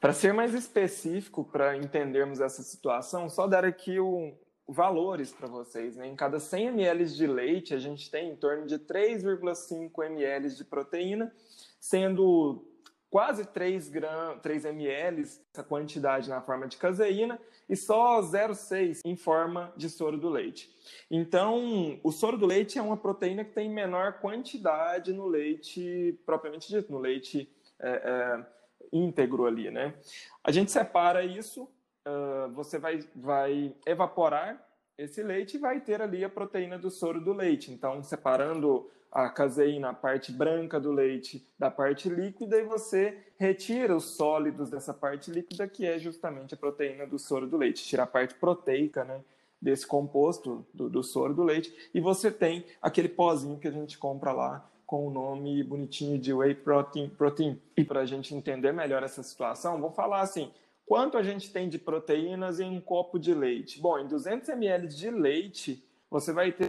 Para 0.00 0.12
ser 0.12 0.34
mais 0.34 0.52
específico, 0.52 1.44
para 1.44 1.76
entendermos 1.76 2.40
essa 2.40 2.62
situação, 2.62 3.30
só 3.30 3.46
dar 3.46 3.64
aqui 3.64 4.00
o, 4.00 4.34
valores 4.68 5.32
para 5.32 5.48
vocês. 5.48 5.96
Né? 5.96 6.06
Em 6.06 6.16
cada 6.16 6.38
100 6.38 6.68
ml 6.68 7.04
de 7.06 7.26
leite, 7.26 7.74
a 7.74 7.78
gente 7.78 8.10
tem 8.10 8.30
em 8.30 8.36
torno 8.36 8.66
de 8.66 8.78
3,5 8.78 10.04
ml 10.06 10.50
de 10.50 10.64
proteína, 10.64 11.32
sendo 11.80 12.64
quase 13.12 13.44
3, 13.44 13.90
gram, 13.90 14.38
3 14.38 14.64
ml 14.64 15.20
essa 15.20 15.62
quantidade 15.62 16.30
na 16.30 16.40
forma 16.40 16.66
de 16.66 16.78
caseína 16.78 17.38
e 17.68 17.76
só 17.76 18.22
0,6 18.22 19.00
em 19.04 19.14
forma 19.16 19.70
de 19.76 19.90
soro 19.90 20.16
do 20.16 20.30
leite. 20.30 20.74
Então, 21.10 22.00
o 22.02 22.10
soro 22.10 22.38
do 22.38 22.46
leite 22.46 22.78
é 22.78 22.82
uma 22.82 22.96
proteína 22.96 23.44
que 23.44 23.52
tem 23.52 23.68
menor 23.68 24.14
quantidade 24.14 25.12
no 25.12 25.26
leite 25.26 26.18
propriamente 26.24 26.68
dito, 26.68 26.90
no 26.90 26.98
leite 26.98 27.50
é, 27.78 27.90
é, 27.90 28.46
íntegro 28.90 29.44
ali, 29.44 29.70
né? 29.70 29.94
A 30.42 30.50
gente 30.50 30.72
separa 30.72 31.22
isso, 31.22 31.68
uh, 32.06 32.50
você 32.52 32.78
vai, 32.78 33.00
vai 33.14 33.74
evaporar 33.86 34.64
esse 34.96 35.22
leite 35.22 35.56
e 35.56 35.60
vai 35.60 35.80
ter 35.80 36.00
ali 36.00 36.24
a 36.24 36.28
proteína 36.28 36.78
do 36.78 36.90
soro 36.90 37.20
do 37.20 37.32
leite. 37.32 37.72
Então, 37.72 38.02
separando 38.02 38.90
a 39.10 39.28
caseína, 39.28 39.90
a 39.90 39.94
parte 39.94 40.32
branca 40.32 40.80
do 40.80 40.90
leite 40.90 41.46
da 41.58 41.70
parte 41.70 42.08
líquida, 42.08 42.56
e 42.56 42.64
você 42.64 43.18
retira 43.38 43.94
os 43.94 44.16
sólidos 44.16 44.70
dessa 44.70 44.94
parte 44.94 45.30
líquida, 45.30 45.68
que 45.68 45.84
é 45.84 45.98
justamente 45.98 46.54
a 46.54 46.56
proteína 46.56 47.06
do 47.06 47.18
soro 47.18 47.46
do 47.46 47.58
leite. 47.58 47.84
Tira 47.84 48.04
a 48.04 48.06
parte 48.06 48.34
proteica, 48.34 49.04
né? 49.04 49.20
Desse 49.60 49.86
composto 49.86 50.66
do, 50.74 50.88
do 50.88 51.04
soro 51.04 51.34
do 51.34 51.44
leite, 51.44 51.72
e 51.94 52.00
você 52.00 52.32
tem 52.32 52.64
aquele 52.80 53.08
pozinho 53.08 53.58
que 53.58 53.68
a 53.68 53.70
gente 53.70 53.96
compra 53.96 54.32
lá 54.32 54.68
com 54.84 55.06
o 55.06 55.10
nome 55.10 55.62
bonitinho 55.62 56.18
de 56.18 56.32
whey 56.32 56.54
protein. 56.54 57.08
protein. 57.10 57.60
E 57.76 57.84
para 57.84 58.00
a 58.00 58.06
gente 58.06 58.34
entender 58.34 58.72
melhor 58.72 59.02
essa 59.02 59.22
situação, 59.22 59.80
vou 59.80 59.92
falar 59.92 60.20
assim: 60.20 60.50
quanto 60.92 61.16
a 61.16 61.22
gente 61.22 61.50
tem 61.50 61.70
de 61.70 61.78
proteínas 61.78 62.60
em 62.60 62.68
um 62.68 62.78
copo 62.78 63.18
de 63.18 63.32
leite? 63.32 63.80
Bom, 63.80 63.98
em 63.98 64.06
200 64.06 64.50
ml 64.50 64.86
de 64.88 65.10
leite, 65.10 65.82
você 66.10 66.34
vai 66.34 66.52
ter 66.52 66.68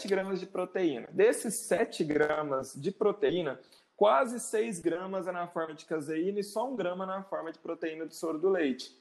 7 0.00 0.08
gramas 0.08 0.40
de 0.40 0.46
proteína. 0.46 1.08
Desses 1.12 1.54
7 1.54 2.02
gramas 2.02 2.74
de 2.74 2.90
proteína, 2.90 3.60
quase 3.96 4.40
6 4.40 4.80
gramas 4.80 5.28
é 5.28 5.30
na 5.30 5.46
forma 5.46 5.74
de 5.74 5.84
caseína 5.84 6.40
e 6.40 6.42
só 6.42 6.68
1 6.68 6.74
grama 6.74 7.06
na 7.06 7.22
forma 7.22 7.52
de 7.52 7.60
proteína 7.60 8.04
de 8.04 8.16
soro 8.16 8.36
do 8.36 8.48
leite. 8.48 8.92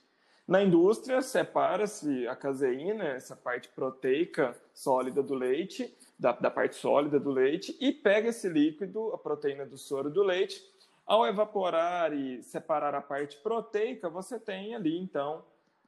Na 0.47 0.61
indústria, 0.61 1.19
separa-se 1.19 2.27
a 2.27 2.35
caseína, 2.35 3.05
essa 3.05 3.35
parte 3.35 3.67
proteica 3.69 4.55
sólida 4.75 5.23
do 5.23 5.33
leite, 5.33 5.91
da, 6.19 6.33
da, 6.33 6.51
parte 6.51 6.75
sólida 6.75 7.19
do 7.19 7.31
leite, 7.31 7.75
e 7.81 7.91
pega 7.91 8.29
esse 8.29 8.47
líquido, 8.47 9.11
a 9.11 9.17
proteína 9.17 9.65
do 9.65 9.75
soro 9.75 10.11
do 10.11 10.21
leite. 10.21 10.63
Ao 11.05 11.25
evaporar 11.25 12.13
e 12.13 12.41
separar 12.43 12.95
a 12.95 13.01
parte 13.01 13.37
proteica, 13.37 14.09
você 14.09 14.39
tem 14.39 14.73
ali, 14.73 14.97
então, 14.97 15.43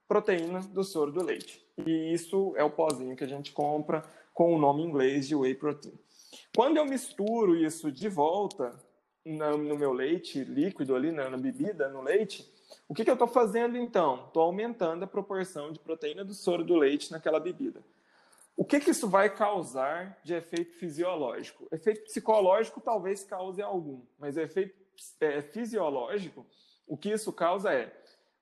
proteína 0.07 0.59
do 0.59 0.83
soro 0.83 1.11
do 1.11 1.23
leite. 1.23 1.65
E 1.77 2.13
isso 2.13 2.53
é 2.57 2.63
o 2.63 2.69
pozinho 2.69 3.15
que 3.15 3.23
a 3.23 3.27
gente 3.27 3.51
compra 3.51 4.03
com 4.33 4.53
o 4.53 4.59
nome 4.59 4.83
inglês 4.83 5.27
de 5.27 5.35
whey 5.35 5.55
protein. 5.55 5.97
Quando 6.55 6.77
eu 6.77 6.85
misturo 6.85 7.55
isso 7.55 7.91
de 7.91 8.09
volta 8.09 8.77
no 9.25 9.77
meu 9.77 9.91
leite 9.91 10.43
líquido 10.43 10.95
ali, 10.95 11.11
na, 11.11 11.29
bebida, 11.37 11.89
no 11.89 12.01
leite, 12.01 12.49
o 12.87 12.93
que, 12.93 13.03
que 13.03 13.09
eu 13.09 13.15
estou 13.15 13.27
fazendo 13.27 13.77
então? 13.77 14.25
Estou 14.27 14.43
aumentando 14.43 15.03
a 15.03 15.07
proporção 15.07 15.71
de 15.71 15.79
proteína 15.79 16.23
do 16.23 16.33
soro 16.33 16.63
do 16.63 16.75
leite 16.75 17.11
naquela 17.11 17.39
bebida. 17.39 17.81
O 18.55 18.63
que, 18.63 18.79
que 18.79 18.91
isso 18.91 19.09
vai 19.09 19.33
causar 19.33 20.17
de 20.23 20.33
efeito 20.33 20.77
fisiológico? 20.77 21.67
Efeito 21.71 22.03
psicológico 22.03 22.79
talvez 22.79 23.23
cause 23.23 23.61
algum, 23.61 24.01
mas 24.17 24.37
efeito 24.37 24.84
é, 25.19 25.41
fisiológico, 25.41 26.45
o 26.87 26.97
que 26.97 27.09
isso 27.09 27.31
causa 27.33 27.73
é 27.73 27.91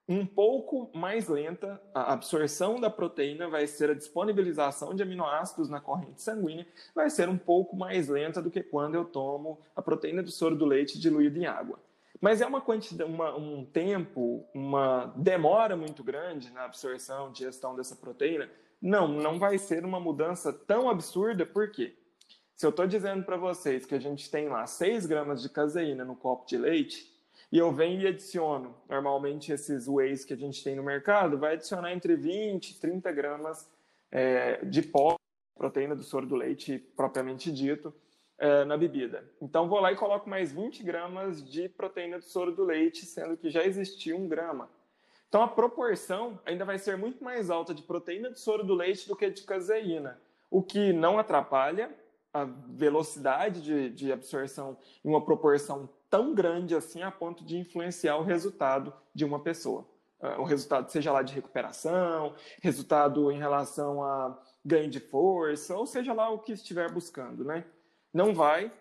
um 0.07 0.25
pouco 0.25 0.91
mais 0.93 1.29
lenta, 1.29 1.81
a 1.93 2.11
absorção 2.13 2.79
da 2.79 2.89
proteína 2.89 3.47
vai 3.47 3.65
ser 3.67 3.89
a 3.89 3.93
disponibilização 3.93 4.93
de 4.93 5.01
aminoácidos 5.01 5.69
na 5.69 5.79
corrente 5.79 6.21
sanguínea, 6.21 6.67
vai 6.93 7.09
ser 7.09 7.29
um 7.29 7.37
pouco 7.37 7.75
mais 7.75 8.09
lenta 8.09 8.41
do 8.41 8.51
que 8.51 8.61
quando 8.61 8.95
eu 8.95 9.05
tomo 9.05 9.59
a 9.75 9.81
proteína 9.81 10.21
do 10.21 10.31
soro 10.31 10.55
do 10.55 10.65
leite 10.65 10.99
diluída 10.99 11.39
em 11.39 11.45
água. 11.45 11.79
Mas 12.19 12.41
é 12.41 12.45
uma 12.45 12.61
quantidade, 12.61 13.09
uma, 13.09 13.35
um 13.35 13.65
tempo, 13.65 14.45
uma 14.53 15.13
demora 15.15 15.75
muito 15.75 16.03
grande 16.03 16.51
na 16.51 16.65
absorção, 16.65 17.31
digestão 17.31 17.75
dessa 17.75 17.95
proteína? 17.95 18.49
Não, 18.81 19.07
não 19.07 19.39
vai 19.39 19.57
ser 19.57 19.85
uma 19.85 19.99
mudança 19.99 20.51
tão 20.51 20.89
absurda, 20.89 21.45
por 21.45 21.71
quê? 21.71 21.95
Se 22.55 22.65
eu 22.65 22.69
estou 22.69 22.85
dizendo 22.85 23.23
para 23.23 23.37
vocês 23.37 23.85
que 23.85 23.95
a 23.95 23.99
gente 23.99 24.29
tem 24.29 24.47
lá 24.47 24.65
6 24.65 25.05
gramas 25.05 25.41
de 25.41 25.49
caseína 25.49 26.05
no 26.05 26.15
copo 26.15 26.47
de 26.47 26.57
leite, 26.57 27.13
e 27.53 27.57
eu 27.59 27.71
venho 27.71 28.01
e 28.01 28.07
adiciono. 28.07 28.75
Normalmente, 28.89 29.51
esses 29.51 29.87
whey 29.87 30.17
que 30.25 30.33
a 30.33 30.37
gente 30.37 30.63
tem 30.63 30.75
no 30.75 30.81
mercado 30.81 31.37
vai 31.37 31.53
adicionar 31.53 31.93
entre 31.93 32.15
20 32.15 32.71
e 32.71 32.79
30 32.79 33.11
gramas 33.11 33.69
é, 34.11 34.65
de 34.65 34.81
pó, 34.81 35.15
proteína 35.55 35.95
do 35.95 36.01
soro 36.01 36.25
do 36.25 36.35
leite, 36.35 36.79
propriamente 36.95 37.51
dito, 37.51 37.93
é, 38.39 38.65
na 38.65 38.75
bebida. 38.75 39.23
Então, 39.39 39.69
vou 39.69 39.79
lá 39.79 39.91
e 39.91 39.95
coloco 39.95 40.27
mais 40.27 40.51
20 40.51 40.81
gramas 40.81 41.47
de 41.47 41.69
proteína 41.69 42.17
do 42.17 42.25
soro 42.25 42.51
do 42.51 42.63
leite, 42.63 43.05
sendo 43.05 43.37
que 43.37 43.51
já 43.51 43.63
existia 43.63 44.15
um 44.15 44.27
grama. 44.27 44.67
Então, 45.29 45.43
a 45.43 45.47
proporção 45.47 46.39
ainda 46.47 46.65
vai 46.65 46.79
ser 46.79 46.97
muito 46.97 47.23
mais 47.23 47.51
alta 47.51 47.71
de 47.71 47.83
proteína 47.83 48.31
do 48.31 48.39
soro 48.39 48.63
do 48.63 48.73
leite 48.73 49.07
do 49.07 49.15
que 49.15 49.29
de 49.29 49.43
caseína, 49.43 50.19
o 50.49 50.63
que 50.63 50.91
não 50.91 51.19
atrapalha 51.19 51.91
a 52.33 52.45
velocidade 52.45 53.61
de, 53.61 53.89
de 53.89 54.11
absorção 54.11 54.77
em 55.05 55.09
uma 55.09 55.23
proporção 55.23 55.87
tão 56.09 56.33
grande 56.33 56.75
assim 56.75 57.01
a 57.03 57.11
ponto 57.11 57.45
de 57.45 57.57
influenciar 57.57 58.17
o 58.17 58.23
resultado 58.23 58.93
de 59.13 59.23
uma 59.23 59.39
pessoa. 59.39 59.87
Ah, 60.19 60.39
o 60.39 60.43
resultado, 60.43 60.89
seja 60.89 61.11
lá 61.11 61.21
de 61.21 61.33
recuperação, 61.33 62.35
resultado 62.61 63.31
em 63.31 63.37
relação 63.37 64.01
a 64.01 64.41
ganho 64.65 64.89
de 64.89 64.99
força, 64.99 65.75
ou 65.75 65.85
seja 65.85 66.13
lá 66.13 66.29
o 66.29 66.39
que 66.39 66.53
estiver 66.53 66.89
buscando, 66.91 67.43
né? 67.43 67.65
Não 68.13 68.33
vai 68.33 68.71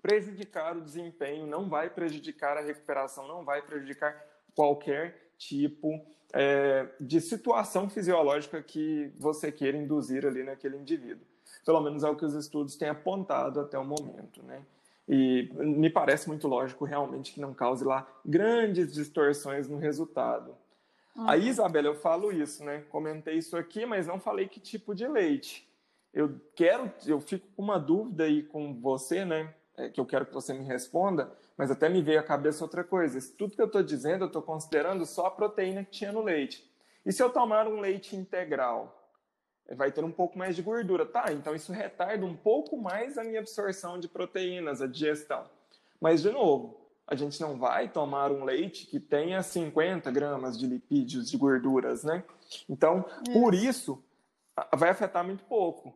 prejudicar 0.00 0.76
o 0.76 0.80
desempenho, 0.80 1.46
não 1.46 1.68
vai 1.68 1.90
prejudicar 1.90 2.56
a 2.56 2.62
recuperação, 2.62 3.26
não 3.26 3.44
vai 3.44 3.60
prejudicar 3.62 4.24
qualquer 4.54 5.32
tipo 5.36 5.90
é, 6.32 6.88
de 7.00 7.20
situação 7.20 7.90
fisiológica 7.90 8.62
que 8.62 9.12
você 9.18 9.50
queira 9.50 9.76
induzir 9.76 10.24
ali 10.24 10.42
naquele 10.42 10.76
indivíduo. 10.76 11.26
Pelo 11.64 11.80
menos 11.80 12.02
é 12.04 12.10
o 12.10 12.16
que 12.16 12.24
os 12.24 12.34
estudos 12.34 12.76
têm 12.76 12.88
apontado 12.88 13.60
até 13.60 13.78
o 13.78 13.84
momento, 13.84 14.42
né? 14.42 14.62
E 15.08 15.50
me 15.54 15.90
parece 15.90 16.28
muito 16.28 16.46
lógico 16.46 16.84
realmente 16.84 17.32
que 17.32 17.40
não 17.40 17.52
cause 17.52 17.84
lá 17.84 18.06
grandes 18.24 18.92
distorções 18.92 19.68
no 19.68 19.76
resultado. 19.76 20.56
Uhum. 21.16 21.28
Aí, 21.28 21.48
Isabela, 21.48 21.88
eu 21.88 21.94
falo 21.94 22.32
isso, 22.32 22.64
né? 22.64 22.84
Comentei 22.88 23.34
isso 23.34 23.56
aqui, 23.56 23.84
mas 23.84 24.06
não 24.06 24.18
falei 24.18 24.48
que 24.48 24.60
tipo 24.60 24.94
de 24.94 25.06
leite. 25.06 25.68
Eu 26.12 26.40
quero, 26.54 26.90
eu 27.06 27.20
fico 27.20 27.46
com 27.56 27.62
uma 27.62 27.78
dúvida 27.78 28.24
aí 28.24 28.42
com 28.42 28.74
você, 28.80 29.24
né? 29.24 29.52
É, 29.76 29.88
que 29.88 29.98
eu 29.98 30.04
quero 30.04 30.26
que 30.26 30.34
você 30.34 30.52
me 30.52 30.64
responda, 30.64 31.32
mas 31.56 31.70
até 31.70 31.88
me 31.88 32.02
veio 32.02 32.20
à 32.20 32.22
cabeça 32.22 32.62
outra 32.62 32.84
coisa. 32.84 33.18
Isso 33.18 33.34
tudo 33.36 33.56
que 33.56 33.62
eu 33.62 33.66
estou 33.66 33.82
dizendo, 33.82 34.24
eu 34.24 34.26
estou 34.26 34.42
considerando 34.42 35.06
só 35.06 35.26
a 35.26 35.30
proteína 35.30 35.84
que 35.84 35.90
tinha 35.90 36.12
no 36.12 36.22
leite. 36.22 36.70
E 37.04 37.12
se 37.12 37.22
eu 37.22 37.30
tomar 37.30 37.66
um 37.66 37.80
leite 37.80 38.14
integral? 38.14 39.01
Vai 39.74 39.90
ter 39.90 40.04
um 40.04 40.12
pouco 40.12 40.38
mais 40.38 40.56
de 40.56 40.62
gordura. 40.62 41.06
Tá, 41.06 41.32
então 41.32 41.54
isso 41.54 41.72
retarda 41.72 42.24
um 42.24 42.36
pouco 42.36 42.76
mais 42.76 43.18
a 43.18 43.24
minha 43.24 43.40
absorção 43.40 43.98
de 43.98 44.08
proteínas, 44.08 44.82
a 44.82 44.86
digestão. 44.86 45.44
Mas, 46.00 46.22
de 46.22 46.30
novo, 46.30 46.80
a 47.06 47.14
gente 47.14 47.40
não 47.40 47.58
vai 47.58 47.88
tomar 47.88 48.30
um 48.30 48.44
leite 48.44 48.86
que 48.86 48.98
tenha 48.98 49.42
50 49.42 50.10
gramas 50.10 50.58
de 50.58 50.66
lipídios, 50.66 51.30
de 51.30 51.36
gorduras, 51.36 52.04
né? 52.04 52.24
Então, 52.68 53.04
é. 53.28 53.32
por 53.32 53.54
isso, 53.54 54.02
vai 54.74 54.90
afetar 54.90 55.24
muito 55.24 55.44
pouco. 55.44 55.94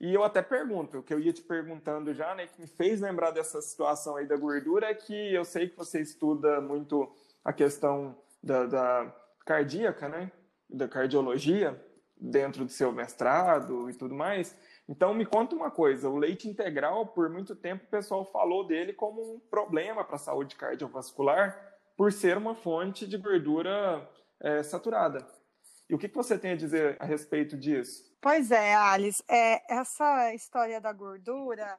E 0.00 0.14
eu 0.14 0.24
até 0.24 0.40
pergunto, 0.40 0.98
o 0.98 1.02
que 1.02 1.12
eu 1.12 1.20
ia 1.20 1.32
te 1.32 1.42
perguntando 1.42 2.14
já, 2.14 2.34
né, 2.34 2.46
que 2.46 2.60
me 2.60 2.66
fez 2.66 3.00
lembrar 3.00 3.32
dessa 3.32 3.60
situação 3.60 4.16
aí 4.16 4.26
da 4.26 4.36
gordura, 4.36 4.86
é 4.86 4.94
que 4.94 5.34
eu 5.34 5.44
sei 5.44 5.68
que 5.68 5.76
você 5.76 6.00
estuda 6.00 6.60
muito 6.60 7.12
a 7.44 7.52
questão 7.52 8.16
da, 8.42 8.64
da 8.64 9.14
cardíaca, 9.44 10.08
né, 10.08 10.32
da 10.68 10.88
cardiologia, 10.88 11.78
dentro 12.20 12.64
do 12.64 12.70
seu 12.70 12.92
mestrado 12.92 13.88
e 13.88 13.94
tudo 13.94 14.14
mais. 14.14 14.56
Então, 14.88 15.14
me 15.14 15.24
conta 15.24 15.56
uma 15.56 15.70
coisa: 15.70 16.08
o 16.08 16.16
leite 16.16 16.48
integral, 16.48 17.06
por 17.06 17.30
muito 17.30 17.56
tempo, 17.56 17.84
o 17.84 17.88
pessoal 17.88 18.24
falou 18.24 18.66
dele 18.66 18.92
como 18.92 19.36
um 19.36 19.40
problema 19.40 20.04
para 20.04 20.16
a 20.16 20.18
saúde 20.18 20.56
cardiovascular, 20.56 21.78
por 21.96 22.12
ser 22.12 22.36
uma 22.36 22.54
fonte 22.54 23.06
de 23.06 23.16
gordura 23.16 24.08
é, 24.40 24.62
saturada. 24.62 25.26
E 25.88 25.94
o 25.94 25.98
que, 25.98 26.08
que 26.08 26.14
você 26.14 26.38
tem 26.38 26.52
a 26.52 26.56
dizer 26.56 26.96
a 27.00 27.04
respeito 27.04 27.56
disso? 27.56 28.04
Pois 28.20 28.50
é, 28.50 28.74
Alice, 28.74 29.24
é, 29.28 29.74
essa 29.74 30.32
história 30.34 30.80
da 30.80 30.92
gordura, 30.92 31.78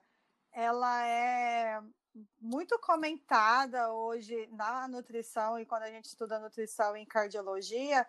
ela 0.52 1.08
é 1.08 1.82
muito 2.40 2.78
comentada 2.80 3.94
hoje 3.94 4.50
na 4.52 4.88
nutrição 4.88 5.58
e 5.60 5.66
quando 5.66 5.84
a 5.84 5.90
gente 5.92 6.06
estuda 6.06 6.40
nutrição 6.40 6.98
em 6.98 7.06
cardiologia, 7.06 8.06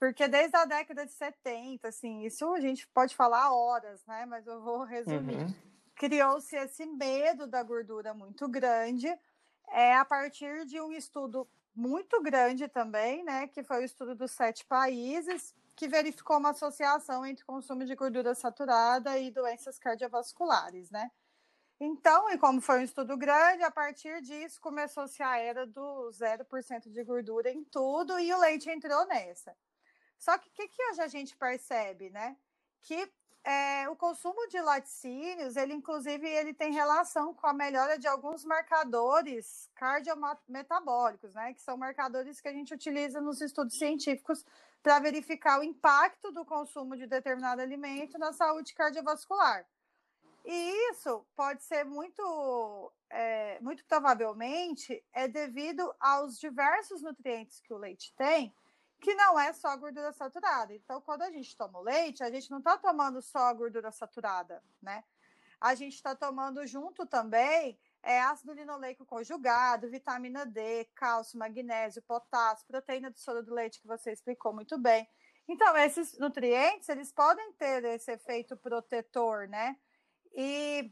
porque 0.00 0.26
desde 0.26 0.56
a 0.56 0.64
década 0.64 1.04
de 1.04 1.12
70, 1.12 1.86
assim, 1.86 2.22
isso 2.24 2.50
a 2.54 2.60
gente 2.60 2.88
pode 2.88 3.14
falar 3.14 3.52
horas, 3.52 4.02
né? 4.06 4.24
Mas 4.24 4.46
eu 4.46 4.62
vou 4.62 4.82
resumir. 4.82 5.36
Uhum. 5.36 5.54
Criou-se 5.94 6.56
esse 6.56 6.86
medo 6.86 7.46
da 7.46 7.62
gordura 7.62 8.14
muito 8.14 8.48
grande, 8.48 9.06
é 9.68 9.94
a 9.94 10.04
partir 10.04 10.64
de 10.64 10.80
um 10.80 10.90
estudo 10.90 11.46
muito 11.74 12.20
grande 12.22 12.66
também, 12.66 13.22
né? 13.22 13.46
Que 13.46 13.62
foi 13.62 13.82
o 13.82 13.84
estudo 13.84 14.14
dos 14.14 14.30
sete 14.30 14.64
países, 14.64 15.54
que 15.76 15.86
verificou 15.86 16.38
uma 16.38 16.50
associação 16.50 17.26
entre 17.26 17.44
consumo 17.44 17.84
de 17.84 17.94
gordura 17.94 18.34
saturada 18.34 19.18
e 19.18 19.30
doenças 19.30 19.78
cardiovasculares, 19.78 20.90
né? 20.90 21.10
Então, 21.78 22.30
e 22.30 22.38
como 22.38 22.62
foi 22.62 22.80
um 22.80 22.84
estudo 22.84 23.18
grande, 23.18 23.62
a 23.62 23.70
partir 23.70 24.22
disso 24.22 24.58
começou-se 24.62 25.22
a 25.22 25.38
era 25.38 25.66
do 25.66 26.10
0% 26.10 26.90
de 26.90 27.04
gordura 27.04 27.50
em 27.50 27.62
tudo 27.64 28.18
e 28.18 28.32
o 28.32 28.38
leite 28.38 28.70
entrou 28.70 29.06
nessa. 29.06 29.54
Só 30.20 30.36
que 30.36 30.48
o 30.50 30.52
que, 30.52 30.68
que 30.68 30.90
hoje 30.90 31.00
a 31.00 31.08
gente 31.08 31.34
percebe, 31.34 32.10
né? 32.10 32.36
Que 32.82 33.10
é, 33.42 33.88
o 33.88 33.96
consumo 33.96 34.46
de 34.48 34.60
laticínios, 34.60 35.56
ele 35.56 35.72
inclusive 35.72 36.28
ele 36.28 36.52
tem 36.52 36.72
relação 36.72 37.32
com 37.32 37.46
a 37.46 37.54
melhora 37.54 37.98
de 37.98 38.06
alguns 38.06 38.44
marcadores 38.44 39.70
cardiometabólicos, 39.74 41.34
né? 41.34 41.54
Que 41.54 41.62
são 41.62 41.74
marcadores 41.78 42.38
que 42.38 42.48
a 42.48 42.52
gente 42.52 42.74
utiliza 42.74 43.18
nos 43.18 43.40
estudos 43.40 43.78
científicos 43.78 44.44
para 44.82 44.98
verificar 44.98 45.58
o 45.58 45.64
impacto 45.64 46.30
do 46.30 46.44
consumo 46.44 46.96
de 46.98 47.06
determinado 47.06 47.62
alimento 47.62 48.18
na 48.18 48.34
saúde 48.34 48.74
cardiovascular. 48.74 49.66
E 50.44 50.90
isso 50.90 51.24
pode 51.34 51.62
ser 51.62 51.84
muito, 51.84 52.92
é, 53.08 53.58
muito 53.60 53.84
provavelmente 53.86 55.02
é 55.14 55.26
devido 55.26 55.94
aos 55.98 56.38
diversos 56.38 57.00
nutrientes 57.00 57.60
que 57.60 57.72
o 57.72 57.78
leite 57.78 58.12
tem, 58.16 58.54
que 59.00 59.14
não 59.14 59.38
é 59.38 59.52
só 59.52 59.76
gordura 59.76 60.12
saturada. 60.12 60.74
Então, 60.74 61.00
quando 61.00 61.22
a 61.22 61.30
gente 61.30 61.56
toma 61.56 61.78
o 61.78 61.82
leite, 61.82 62.22
a 62.22 62.30
gente 62.30 62.50
não 62.50 62.58
está 62.58 62.76
tomando 62.76 63.20
só 63.22 63.46
a 63.46 63.52
gordura 63.52 63.90
saturada, 63.90 64.62
né? 64.82 65.02
A 65.60 65.74
gente 65.74 65.94
está 65.94 66.14
tomando 66.14 66.66
junto 66.66 67.06
também 67.06 67.78
é, 68.02 68.20
ácido 68.20 68.52
linoleico 68.52 69.04
conjugado, 69.04 69.90
vitamina 69.90 70.46
D, 70.46 70.86
cálcio, 70.94 71.38
magnésio, 71.38 72.02
potássio, 72.02 72.66
proteína 72.66 73.10
do 73.10 73.18
soro 73.18 73.42
do 73.42 73.54
leite, 73.54 73.80
que 73.80 73.86
você 73.86 74.12
explicou 74.12 74.52
muito 74.54 74.78
bem. 74.78 75.06
Então, 75.48 75.76
esses 75.76 76.18
nutrientes, 76.18 76.88
eles 76.88 77.12
podem 77.12 77.52
ter 77.54 77.84
esse 77.84 78.12
efeito 78.12 78.56
protetor, 78.56 79.48
né? 79.48 79.76
E, 80.32 80.90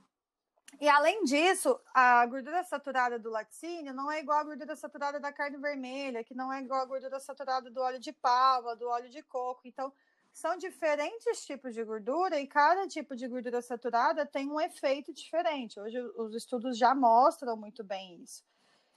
e 0.81 0.89
além 0.89 1.25
disso, 1.25 1.81
a 1.93 2.25
gordura 2.27 2.63
saturada 2.63 3.19
do 3.19 3.31
laticínio 3.31 3.93
não 3.93 4.11
é 4.11 4.21
igual 4.21 4.39
à 4.39 4.45
gordura 4.45 4.77
saturada 4.77 5.19
da 5.19 5.33
carne 5.33 5.57
vermelha, 5.57 6.23
que 6.23 6.35
não 6.35 6.53
é 6.53 6.61
igual 6.61 6.83
à 6.83 6.85
gordura 6.85 7.19
saturada 7.19 7.71
do 7.71 7.81
óleo 7.81 7.99
de 7.99 8.13
palma, 8.13 8.77
do 8.77 8.89
óleo 8.89 9.09
de 9.09 9.23
coco. 9.23 9.63
Então, 9.65 9.93
são 10.33 10.57
diferentes 10.57 11.45
tipos 11.45 11.75
de 11.75 11.83
gordura 11.83 12.39
e 12.39 12.47
cada 12.47 12.87
tipo 12.87 13.17
de 13.17 13.27
gordura 13.27 13.61
saturada 13.61 14.25
tem 14.25 14.49
um 14.49 14.61
efeito 14.61 15.13
diferente. 15.13 15.81
Hoje 15.81 15.99
os 16.17 16.35
estudos 16.35 16.79
já 16.79 16.95
mostram 16.95 17.57
muito 17.57 17.83
bem 17.83 18.23
isso. 18.23 18.45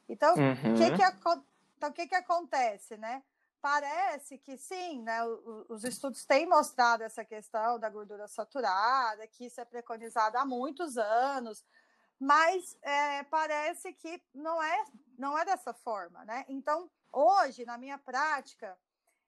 Então, 0.07 0.35
o 0.35 0.39
uhum. 0.39 0.75
que, 0.75 0.91
que, 0.91 1.43
então, 1.77 1.91
que, 1.91 2.07
que 2.07 2.15
acontece, 2.15 2.95
né? 2.97 3.23
Parece 3.61 4.39
que 4.39 4.57
sim, 4.57 5.03
né? 5.03 5.19
Os 5.69 5.83
estudos 5.83 6.25
têm 6.25 6.47
mostrado 6.47 7.03
essa 7.03 7.23
questão 7.23 7.79
da 7.79 7.89
gordura 7.89 8.27
saturada, 8.27 9.27
que 9.27 9.45
isso 9.45 9.61
é 9.61 9.65
preconizado 9.65 10.37
há 10.37 10.43
muitos 10.43 10.97
anos, 10.97 11.63
mas 12.19 12.75
é, 12.81 13.23
parece 13.23 13.93
que 13.93 14.21
não 14.33 14.61
é, 14.61 14.85
não 15.17 15.37
é 15.37 15.45
dessa 15.45 15.73
forma, 15.73 16.25
né? 16.25 16.43
Então, 16.47 16.89
hoje, 17.11 17.63
na 17.63 17.77
minha 17.77 17.99
prática, 17.99 18.75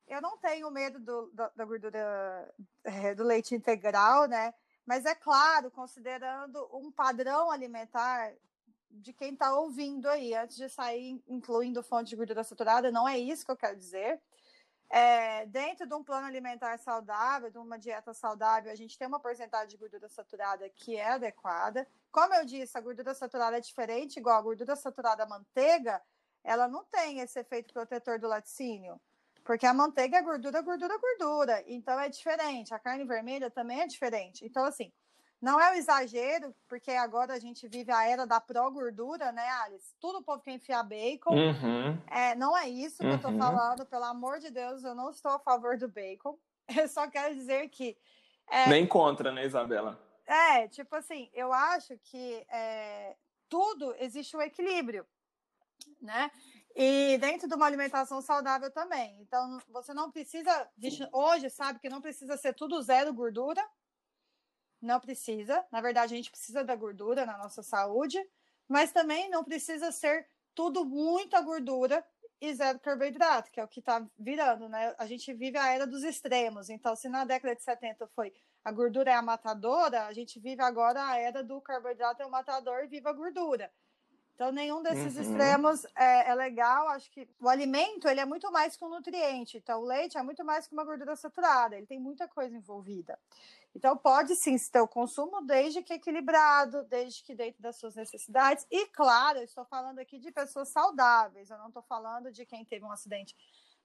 eu 0.08 0.20
não 0.20 0.38
tenho 0.38 0.70
medo 0.72 1.00
do, 1.00 1.32
da, 1.32 1.50
da, 1.56 1.66
gordura 1.66 2.54
é, 2.84 3.14
do 3.14 3.24
leite 3.24 3.54
integral, 3.54 4.26
né? 4.28 4.54
Mas 4.84 5.06
é 5.06 5.14
claro, 5.14 5.70
considerando 5.70 6.68
um 6.76 6.92
padrão 6.92 7.52
alimentar 7.52 8.34
de 8.94 9.12
quem 9.12 9.34
está 9.34 9.54
ouvindo 9.58 10.08
aí, 10.08 10.34
antes 10.34 10.56
de 10.56 10.70
sair 10.70 11.22
incluindo 11.28 11.84
fonte 11.84 12.10
de 12.10 12.16
gordura 12.16 12.44
saturada, 12.44 12.92
não 12.92 13.08
é 13.08 13.18
isso 13.18 13.46
que 13.46 13.52
eu 13.52 13.58
quero 13.58 13.76
dizer. 13.76 14.22
É, 14.90 15.48
dentro 15.48 15.88
de 15.88 15.96
um 15.96 16.04
plano 16.04 16.28
alimentar 16.28 16.78
saudável, 16.78 17.50
de 17.50 17.58
uma 17.58 17.80
dieta 17.80 18.14
saudável, 18.14 18.72
a 18.72 18.76
gente 18.76 18.98
tem 18.98 19.08
uma 19.08 19.20
porcentagem 19.20 19.70
de 19.70 19.78
gordura 19.78 20.08
saturada 20.08 20.70
que 20.70 20.96
é 20.96 21.10
adequada. 21.10 21.88
Como 22.12 22.34
eu 22.36 22.46
disse, 22.46 22.78
a 22.78 22.82
gordura 22.82 23.14
saturada 23.16 23.58
é 23.58 23.62
diferente, 23.62 24.20
igual 24.20 24.38
a 24.38 24.42
gordura 24.42 24.76
saturada 24.76 25.26
manteiga, 25.26 26.00
ela 26.44 26.68
não 26.68 26.84
tem 26.86 27.20
esse 27.20 27.40
efeito 27.40 27.74
protetor 27.74 28.20
do 28.20 28.28
laticínio. 28.28 29.02
Porque 29.44 29.66
a 29.66 29.74
manteiga 29.74 30.18
é 30.18 30.22
gordura, 30.22 30.62
gordura, 30.62 30.98
gordura. 30.98 31.64
Então 31.68 32.00
é 32.00 32.08
diferente. 32.08 32.74
A 32.74 32.80
carne 32.80 33.04
vermelha 33.04 33.50
também 33.50 33.82
é 33.82 33.88
diferente. 33.88 34.46
Então, 34.46 34.64
assim, 34.64 34.92
não 35.44 35.60
é 35.60 35.72
o 35.72 35.74
exagero, 35.74 36.56
porque 36.70 36.92
agora 36.92 37.34
a 37.34 37.40
gente 37.40 37.68
vive 37.68 37.92
a 37.92 38.08
era 38.08 38.26
da 38.26 38.40
pró-gordura, 38.40 39.30
né, 39.34 39.46
Alice? 39.66 39.94
Tudo 40.00 40.20
o 40.20 40.24
povo 40.24 40.42
quer 40.42 40.54
enfiar 40.54 40.82
bacon. 40.84 41.36
Uhum. 41.36 42.02
É, 42.10 42.34
não 42.34 42.58
é 42.58 42.70
isso 42.70 43.00
que 43.00 43.06
uhum. 43.06 43.12
eu 43.12 43.22
tô 43.22 43.28
uhum. 43.28 43.38
falando, 43.38 43.86
pelo 43.86 44.06
amor 44.06 44.40
de 44.40 44.50
Deus, 44.50 44.86
eu 44.86 44.96
não 44.96 45.10
estou 45.10 45.34
a 45.34 45.40
favor 45.40 45.78
do 45.78 45.90
bacon. 45.90 46.40
Eu 46.82 46.88
só 46.88 47.10
quero 47.10 47.36
dizer 47.36 47.68
que. 47.68 47.98
É, 48.50 48.70
Nem 48.70 48.88
contra, 48.88 49.34
né, 49.34 49.46
Isabela? 49.46 50.00
É, 50.26 50.66
tipo 50.70 50.96
assim, 50.96 51.30
eu 51.34 51.52
acho 51.52 51.98
que 52.06 52.46
é, 52.50 53.14
tudo 53.50 53.94
existe 54.00 54.38
um 54.38 54.42
equilíbrio, 54.42 55.06
né? 56.02 56.32
E 56.74 57.18
dentro 57.20 57.50
de 57.50 57.54
uma 57.54 57.66
alimentação 57.66 58.22
saudável 58.22 58.72
também. 58.72 59.18
Então, 59.20 59.60
você 59.68 59.94
não 59.94 60.10
precisa, 60.10 60.70
hoje 61.12 61.50
sabe 61.50 61.80
que 61.80 61.90
não 61.90 62.00
precisa 62.00 62.38
ser 62.38 62.54
tudo 62.54 62.82
zero 62.82 63.14
gordura, 63.14 63.62
não 64.84 65.00
precisa. 65.00 65.64
Na 65.72 65.82
verdade, 65.82 66.14
a 66.14 66.18
gente 66.18 66.32
precisa 66.32 66.64
da 66.64 66.76
gordura 66.76 67.26
na 67.26 67.38
nossa 67.38 67.64
saúde, 67.64 68.20
mas 68.68 68.92
também 68.92 69.30
não 69.30 69.44
precisa 69.44 69.92
ser 69.92 70.28
tudo 70.54 70.86
muita 70.86 71.42
gordura 71.42 72.06
e 72.40 72.54
zero 72.54 72.80
carboidrato, 72.80 73.50
que 73.52 73.60
é 73.60 73.64
o 73.64 73.68
que 73.68 73.80
está 73.80 74.06
virando, 74.20 74.68
né? 74.68 74.94
A 74.98 75.06
gente 75.06 75.34
vive 75.34 75.58
a 75.58 75.72
era 75.72 75.88
dos 75.88 76.04
extremos. 76.04 76.70
Então, 76.70 76.96
se 76.96 77.08
na 77.08 77.24
década 77.24 77.56
de 77.56 77.64
70 77.64 78.08
foi 78.14 78.34
a 78.66 78.72
gordura 78.72 79.12
é 79.12 79.14
a 79.14 79.22
matadora, 79.22 80.06
a 80.06 80.14
gente 80.14 80.40
vive 80.40 80.62
agora 80.62 81.06
a 81.06 81.18
era 81.18 81.44
do 81.44 81.62
carboidrato 81.62 82.22
é 82.22 82.26
o 82.26 82.32
matador 82.32 82.84
e 82.84 82.88
viva 82.88 83.10
a 83.10 83.14
gordura. 83.14 83.72
Então, 84.36 84.52
nenhum 84.52 84.82
desses 84.82 85.16
uhum. 85.16 85.22
extremos 85.22 85.86
é, 85.96 86.30
é, 86.30 86.36
legal. 86.36 86.88
Acho 86.90 87.10
que 87.12 87.28
o 87.40 87.48
alimento 87.48 88.08
ele 88.08 88.20
é 88.20 88.26
muito 88.26 88.52
mais 88.52 88.76
que 88.76 88.84
um 88.84 88.90
nutriente. 88.90 89.58
Então, 89.58 89.82
o 89.82 89.86
leite 89.86 90.18
é 90.18 90.24
muito 90.24 90.44
mais 90.44 90.68
que 90.68 90.74
uma 90.74 90.84
gordura 90.84 91.16
saturada. 91.16 91.76
Ele 91.76 91.86
tem 91.86 92.00
muita 92.00 92.28
coisa 92.28 92.56
envolvida. 92.56 93.18
Então, 93.76 93.96
pode 93.98 94.36
sim 94.36 94.56
ter 94.72 94.82
o 94.82 94.88
consumo 94.88 95.42
desde 95.42 95.82
que 95.82 95.94
equilibrado, 95.94 96.84
desde 96.84 97.24
que 97.24 97.34
dentro 97.34 97.62
das 97.62 97.76
suas 97.78 97.96
necessidades. 97.96 98.66
E, 98.70 98.88
claro, 98.88 99.40
eu 99.40 99.44
estou 99.44 99.66
falando 99.66 100.00
aqui 100.00 100.20
de 100.20 100.32
pessoas 100.32 100.70
saudáveis, 100.70 101.50
eu 101.50 101.58
não 101.58 101.68
estou 101.68 101.82
falando 101.82 102.32
de 102.32 102.46
quem 102.46 102.64
teve 102.64 102.86
um 102.86 102.92
acidente, 102.92 103.36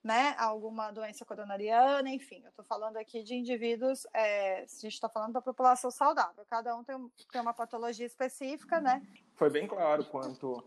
né? 0.08 0.34
Alguma 0.38 0.90
doença 0.90 1.22
coronariana, 1.22 2.08
enfim. 2.08 2.40
Eu 2.42 2.48
estou 2.48 2.64
falando 2.64 2.96
aqui 2.96 3.22
de 3.22 3.34
indivíduos, 3.34 4.06
é, 4.14 4.60
a 4.60 4.66
gente 4.66 4.94
está 4.94 5.06
falando 5.06 5.34
da 5.34 5.42
população 5.42 5.90
saudável. 5.90 6.46
Cada 6.48 6.74
um 6.74 6.82
tem, 6.82 6.96
tem 7.30 7.42
uma 7.42 7.52
patologia 7.52 8.06
específica, 8.06 8.80
né? 8.80 9.06
Foi 9.34 9.50
bem 9.50 9.66
claro 9.68 10.02
quanto 10.06 10.64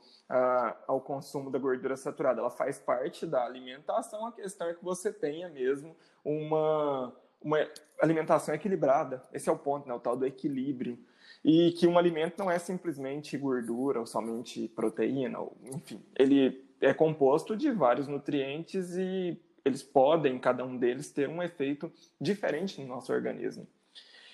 ao 0.88 1.01
consumo 1.01 1.49
da 1.49 1.58
gordura 1.58 1.97
saturada. 1.97 2.39
Ela 2.39 2.51
faz 2.51 2.77
parte 2.77 3.25
da 3.25 3.43
alimentação, 3.43 4.27
a 4.27 4.32
questão 4.32 4.69
é 4.69 4.75
que 4.75 4.84
você 4.84 5.12
tenha 5.12 5.49
mesmo 5.49 5.97
uma 6.23 7.12
uma 7.43 7.58
alimentação 7.99 8.54
equilibrada. 8.54 9.23
Esse 9.34 9.49
é 9.49 9.51
o 9.51 9.58
ponto, 9.58 9.88
né? 9.88 9.93
o 9.95 9.99
tal 9.99 10.15
do 10.15 10.27
equilíbrio. 10.27 10.99
E 11.43 11.71
que 11.71 11.88
um 11.88 11.97
alimento 11.97 12.38
não 12.38 12.51
é 12.51 12.60
simplesmente 12.60 13.36
gordura 13.36 13.99
ou 13.99 14.06
somente 14.06 14.67
proteína, 14.67 15.39
ou, 15.39 15.58
enfim, 15.63 15.99
ele 16.15 16.71
é 16.82 16.94
composto 16.94 17.56
de 17.56 17.72
vários 17.72 18.08
nutrientes 18.08 18.96
e 18.98 19.39
eles 19.63 19.84
podem, 19.84 20.39
cada 20.39 20.65
um 20.65 20.76
deles, 20.78 21.12
ter 21.12 21.30
um 21.30 21.41
efeito 21.41 21.91
diferente 22.20 22.82
no 22.82 22.88
nosso 22.88 23.13
organismo. 23.13 23.67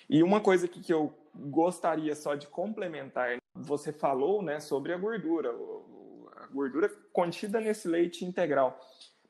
E 0.08 0.22
uma 0.22 0.40
coisa 0.40 0.66
que, 0.66 0.80
que 0.80 0.92
eu 0.92 1.12
gostaria 1.34 2.14
só 2.14 2.34
de 2.34 2.46
complementar, 2.46 3.36
você 3.54 3.92
falou 3.92 4.42
né, 4.42 4.58
sobre 4.58 4.92
a 4.92 4.96
gordura, 4.96 5.50
a 6.36 6.46
gordura 6.46 6.88
contida 7.12 7.60
nesse 7.60 7.86
leite 7.86 8.24
integral. 8.24 8.80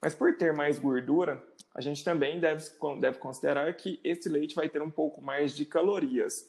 Mas 0.01 0.15
por 0.15 0.37
ter 0.37 0.53
mais 0.53 0.79
gordura, 0.79 1.43
a 1.75 1.81
gente 1.81 2.05
também 2.05 2.39
deve, 2.39 2.65
deve 3.01 3.19
considerar 3.19 3.75
que 3.75 4.01
esse 4.05 4.29
leite 4.29 4.55
vai 4.55 4.69
ter 4.69 4.81
um 4.81 4.91
pouco 4.91 5.21
mais 5.21 5.55
de 5.57 5.65
calorias. 5.65 6.49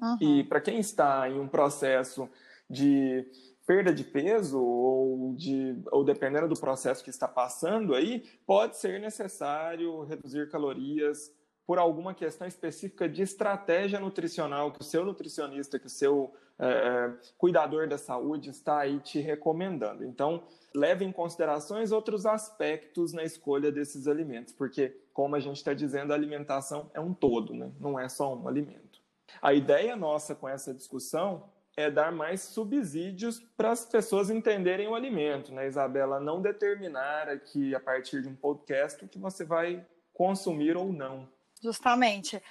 Uhum. 0.00 0.16
E 0.20 0.44
para 0.44 0.60
quem 0.60 0.78
está 0.78 1.28
em 1.28 1.38
um 1.38 1.48
processo 1.48 2.28
de 2.68 3.26
perda 3.66 3.92
de 3.92 4.04
peso 4.04 4.62
ou, 4.62 5.34
de, 5.34 5.76
ou 5.90 6.04
dependendo 6.04 6.48
do 6.48 6.58
processo 6.58 7.02
que 7.02 7.10
está 7.10 7.26
passando 7.26 7.94
aí, 7.94 8.24
pode 8.46 8.76
ser 8.76 9.00
necessário 9.00 10.04
reduzir 10.04 10.48
calorias 10.48 11.34
por 11.66 11.78
alguma 11.78 12.14
questão 12.14 12.46
específica 12.46 13.08
de 13.08 13.22
estratégia 13.22 13.98
nutricional 13.98 14.72
que 14.72 14.80
o 14.80 14.84
seu 14.84 15.04
nutricionista, 15.04 15.80
que 15.80 15.86
o 15.86 15.90
seu 15.90 16.32
é, 16.58 17.12
cuidador 17.36 17.88
da 17.88 17.98
saúde 17.98 18.50
está 18.50 18.78
aí 18.78 19.00
te 19.00 19.18
recomendando. 19.18 20.04
Então, 20.04 20.44
leve 20.72 21.04
em 21.04 21.10
considerações 21.10 21.90
outros 21.90 22.24
aspectos 22.24 23.12
na 23.12 23.24
escolha 23.24 23.72
desses 23.72 24.06
alimentos, 24.06 24.52
porque, 24.52 24.96
como 25.12 25.34
a 25.34 25.40
gente 25.40 25.56
está 25.56 25.74
dizendo, 25.74 26.12
a 26.12 26.14
alimentação 26.14 26.88
é 26.94 27.00
um 27.00 27.12
todo, 27.12 27.52
né? 27.52 27.72
não 27.80 27.98
é 27.98 28.08
só 28.08 28.32
um 28.32 28.46
alimento. 28.46 29.00
A 29.42 29.52
ideia 29.52 29.96
nossa 29.96 30.36
com 30.36 30.48
essa 30.48 30.72
discussão 30.72 31.50
é 31.76 31.90
dar 31.90 32.10
mais 32.10 32.40
subsídios 32.40 33.38
para 33.56 33.70
as 33.70 33.84
pessoas 33.84 34.30
entenderem 34.30 34.88
o 34.88 34.94
alimento, 34.94 35.52
né, 35.52 35.66
Isabela? 35.66 36.18
Não 36.18 36.40
determinar 36.40 37.28
aqui, 37.28 37.74
a 37.74 37.80
partir 37.80 38.22
de 38.22 38.28
um 38.28 38.34
podcast, 38.34 39.04
o 39.04 39.08
que 39.08 39.18
você 39.18 39.44
vai 39.44 39.86
consumir 40.14 40.76
ou 40.76 40.90
não. 40.90 41.28
Justamente. 41.62 42.42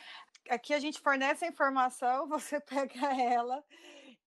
Aqui 0.47 0.73
a 0.73 0.79
gente 0.79 0.99
fornece 0.99 1.43
a 1.43 1.47
informação, 1.47 2.27
você 2.29 2.59
pega 2.59 3.19
ela 3.19 3.63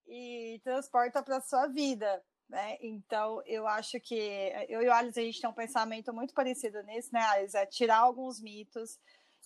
e 0.05 0.59
transporta 0.63 1.23
para 1.23 1.39
sua 1.39 1.67
vida. 1.67 2.21
Né? 2.49 2.77
Então, 2.81 3.41
eu 3.45 3.67
acho 3.67 3.99
que 4.01 4.51
eu 4.67 4.81
e 4.81 4.87
o 4.87 4.93
Alice, 4.93 5.19
a 5.19 5.23
gente 5.23 5.39
tem 5.39 5.49
um 5.49 5.53
pensamento 5.53 6.11
muito 6.11 6.33
parecido 6.33 6.81
nisso, 6.83 7.09
né, 7.13 7.21
Alice? 7.21 7.55
É 7.55 7.65
tirar 7.65 7.99
alguns 7.99 8.41
mitos 8.41 8.99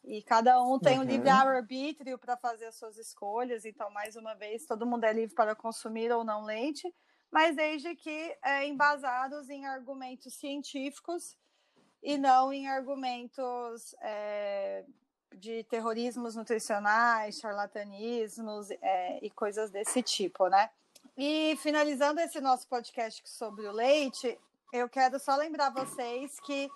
e 0.03 0.21
cada 0.21 0.61
um 0.61 0.77
tem 0.77 0.97
uhum. 0.97 1.05
um 1.05 1.07
livre-arbítrio 1.07 2.17
para 2.17 2.35
fazer 2.35 2.65
as 2.65 2.75
suas 2.75 2.97
escolhas. 2.97 3.65
Então, 3.65 3.89
mais 3.89 4.15
uma 4.15 4.33
vez, 4.35 4.65
todo 4.65 4.85
mundo 4.85 5.05
é 5.05 5.13
livre 5.13 5.33
para 5.33 5.55
consumir 5.55 6.11
ou 6.11 6.23
não 6.23 6.43
leite, 6.43 6.93
mas 7.31 7.55
desde 7.55 7.95
que 7.95 8.37
é, 8.43 8.67
embasados 8.67 9.49
em 9.49 9.65
argumentos 9.65 10.33
científicos 10.33 11.37
e 12.01 12.17
não 12.17 12.51
em 12.51 12.67
argumentos 12.67 13.95
é, 14.01 14.83
de 15.35 15.63
terrorismos 15.63 16.35
nutricionais, 16.35 17.39
charlatanismos 17.39 18.69
é, 18.71 19.25
e 19.25 19.29
coisas 19.29 19.71
desse 19.71 20.03
tipo, 20.03 20.47
né? 20.47 20.69
E 21.17 21.55
finalizando 21.57 22.19
esse 22.19 22.41
nosso 22.41 22.67
podcast 22.67 23.21
sobre 23.25 23.65
o 23.67 23.71
leite, 23.71 24.37
eu 24.73 24.89
quero 24.89 25.19
só 25.19 25.35
lembrar 25.35 25.69
vocês 25.69 26.39
que 26.39 26.69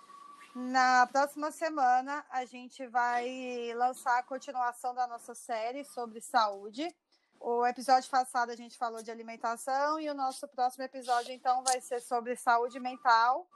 na 0.58 1.06
próxima 1.06 1.52
semana, 1.52 2.26
a 2.32 2.44
gente 2.44 2.88
vai 2.88 3.72
lançar 3.76 4.18
a 4.18 4.24
continuação 4.24 4.92
da 4.96 5.06
nossa 5.06 5.36
série 5.36 5.84
sobre 5.84 6.20
saúde. 6.20 6.88
O 7.40 7.64
episódio 7.64 8.10
passado 8.10 8.50
a 8.50 8.56
gente 8.56 8.76
falou 8.76 9.04
de 9.04 9.12
alimentação 9.12 10.00
e 10.00 10.10
o 10.10 10.16
nosso 10.16 10.48
próximo 10.48 10.84
episódio, 10.84 11.32
então, 11.32 11.64
vai 11.64 11.80
ser 11.80 12.02
sobre 12.02 12.36
saúde 12.36 12.80
mental, 12.80 13.48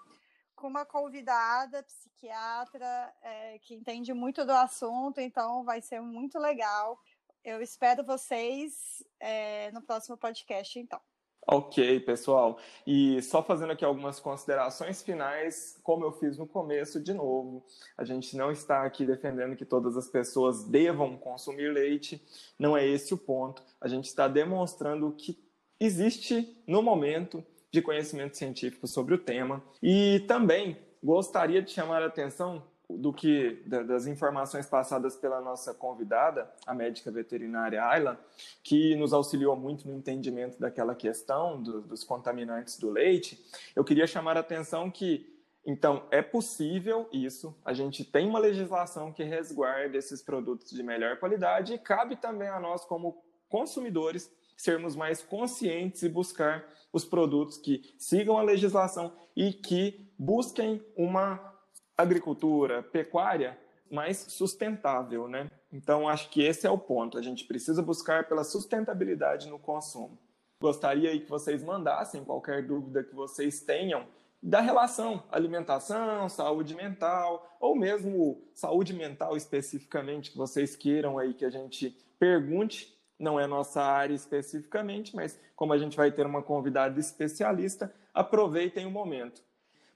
com 0.55 0.67
uma 0.67 0.85
convidada 0.85 1.81
psiquiatra 1.81 3.11
é, 3.23 3.57
que 3.63 3.73
entende 3.73 4.13
muito 4.13 4.45
do 4.45 4.51
assunto, 4.51 5.19
então 5.19 5.63
vai 5.63 5.81
ser 5.81 6.01
muito 6.01 6.37
legal. 6.37 6.99
Eu 7.43 7.63
espero 7.63 8.05
vocês 8.05 9.03
é, 9.19 9.71
no 9.71 9.81
próximo 9.81 10.15
podcast, 10.15 10.77
então. 10.77 11.01
Ok, 11.47 11.99
pessoal. 12.01 12.59
E 12.85 13.21
só 13.21 13.43
fazendo 13.43 13.71
aqui 13.71 13.83
algumas 13.83 14.19
considerações 14.19 15.01
finais, 15.01 15.79
como 15.83 16.05
eu 16.05 16.11
fiz 16.11 16.37
no 16.37 16.47
começo, 16.47 16.99
de 16.99 17.13
novo, 17.13 17.65
a 17.97 18.05
gente 18.05 18.37
não 18.37 18.51
está 18.51 18.83
aqui 18.83 19.05
defendendo 19.05 19.55
que 19.55 19.65
todas 19.65 19.97
as 19.97 20.07
pessoas 20.07 20.63
devam 20.63 21.17
consumir 21.17 21.73
leite, 21.73 22.21
não 22.57 22.77
é 22.77 22.87
esse 22.87 23.13
o 23.13 23.17
ponto. 23.17 23.63
A 23.81 23.87
gente 23.87 24.05
está 24.05 24.27
demonstrando 24.27 25.11
que 25.13 25.37
existe, 25.79 26.61
no 26.67 26.81
momento, 26.81 27.43
de 27.71 27.81
conhecimento 27.81 28.37
científico 28.37 28.87
sobre 28.87 29.15
o 29.15 29.17
tema. 29.17 29.63
E 29.81 30.23
também 30.27 30.77
gostaria 31.03 31.61
de 31.61 31.71
chamar 31.71 32.03
a 32.03 32.07
atenção 32.07 32.63
do 32.97 33.13
que 33.13 33.63
das 33.65 34.07
informações 34.07 34.65
passadas 34.65 35.15
pela 35.15 35.41
nossa 35.41 35.73
convidada, 35.73 36.51
a 36.65 36.73
médica 36.73 37.11
veterinária 37.11 37.83
Ayla, 37.83 38.19
que 38.63 38.95
nos 38.95 39.13
auxiliou 39.13 39.55
muito 39.55 39.87
no 39.87 39.95
entendimento 39.95 40.59
daquela 40.59 40.95
questão 40.95 41.61
do, 41.61 41.81
dos 41.81 42.03
contaminantes 42.03 42.77
do 42.77 42.89
leite, 42.89 43.43
eu 43.75 43.83
queria 43.83 44.07
chamar 44.07 44.37
a 44.37 44.41
atenção 44.41 44.89
que 44.89 45.31
então, 45.63 46.07
é 46.09 46.23
possível 46.23 47.07
isso, 47.13 47.55
a 47.63 47.71
gente 47.71 48.03
tem 48.03 48.27
uma 48.27 48.39
legislação 48.39 49.13
que 49.13 49.23
resguarda 49.23 49.95
esses 49.95 50.19
produtos 50.19 50.71
de 50.71 50.81
melhor 50.81 51.19
qualidade 51.19 51.73
e 51.73 51.77
cabe 51.77 52.15
também 52.15 52.47
a 52.47 52.59
nós, 52.59 52.83
como 52.83 53.23
consumidores, 53.47 54.31
sermos 54.57 54.95
mais 54.95 55.21
conscientes 55.21 56.01
e 56.01 56.09
buscar 56.09 56.67
os 56.91 57.05
produtos 57.05 57.57
que 57.57 57.93
sigam 57.97 58.37
a 58.37 58.41
legislação 58.41 59.13
e 59.35 59.53
que 59.53 60.07
busquem 60.17 60.83
uma 60.95 61.50
agricultura, 61.97 62.81
pecuária 62.81 63.57
mais 63.91 64.17
sustentável, 64.17 65.27
né? 65.27 65.49
Então 65.71 66.07
acho 66.07 66.29
que 66.29 66.41
esse 66.41 66.65
é 66.65 66.69
o 66.69 66.77
ponto. 66.77 67.17
A 67.17 67.21
gente 67.21 67.43
precisa 67.45 67.81
buscar 67.81 68.27
pela 68.27 68.43
sustentabilidade 68.43 69.49
no 69.49 69.59
consumo. 69.59 70.17
Gostaria 70.61 71.19
que 71.19 71.29
vocês 71.29 71.63
mandassem 71.63 72.23
qualquer 72.23 72.65
dúvida 72.65 73.03
que 73.03 73.13
vocês 73.13 73.61
tenham 73.61 74.05
da 74.41 74.59
relação 74.59 75.23
alimentação, 75.31 76.27
saúde 76.27 76.73
mental, 76.73 77.57
ou 77.59 77.75
mesmo 77.75 78.41
saúde 78.53 78.93
mental 78.93 79.37
especificamente 79.37 80.31
que 80.31 80.37
vocês 80.37 80.75
queiram 80.75 81.19
aí 81.19 81.33
que 81.33 81.45
a 81.45 81.49
gente 81.49 81.95
pergunte. 82.17 82.97
Não 83.19 83.39
é 83.39 83.45
nossa 83.45 83.83
área 83.83 84.15
especificamente, 84.15 85.15
mas 85.15 85.39
como 85.55 85.73
a 85.73 85.77
gente 85.77 85.95
vai 85.95 86.11
ter 86.11 86.25
uma 86.25 86.41
convidada 86.41 86.99
especialista, 86.99 87.93
aproveitem 88.13 88.85
o 88.85 88.91
momento 88.91 89.43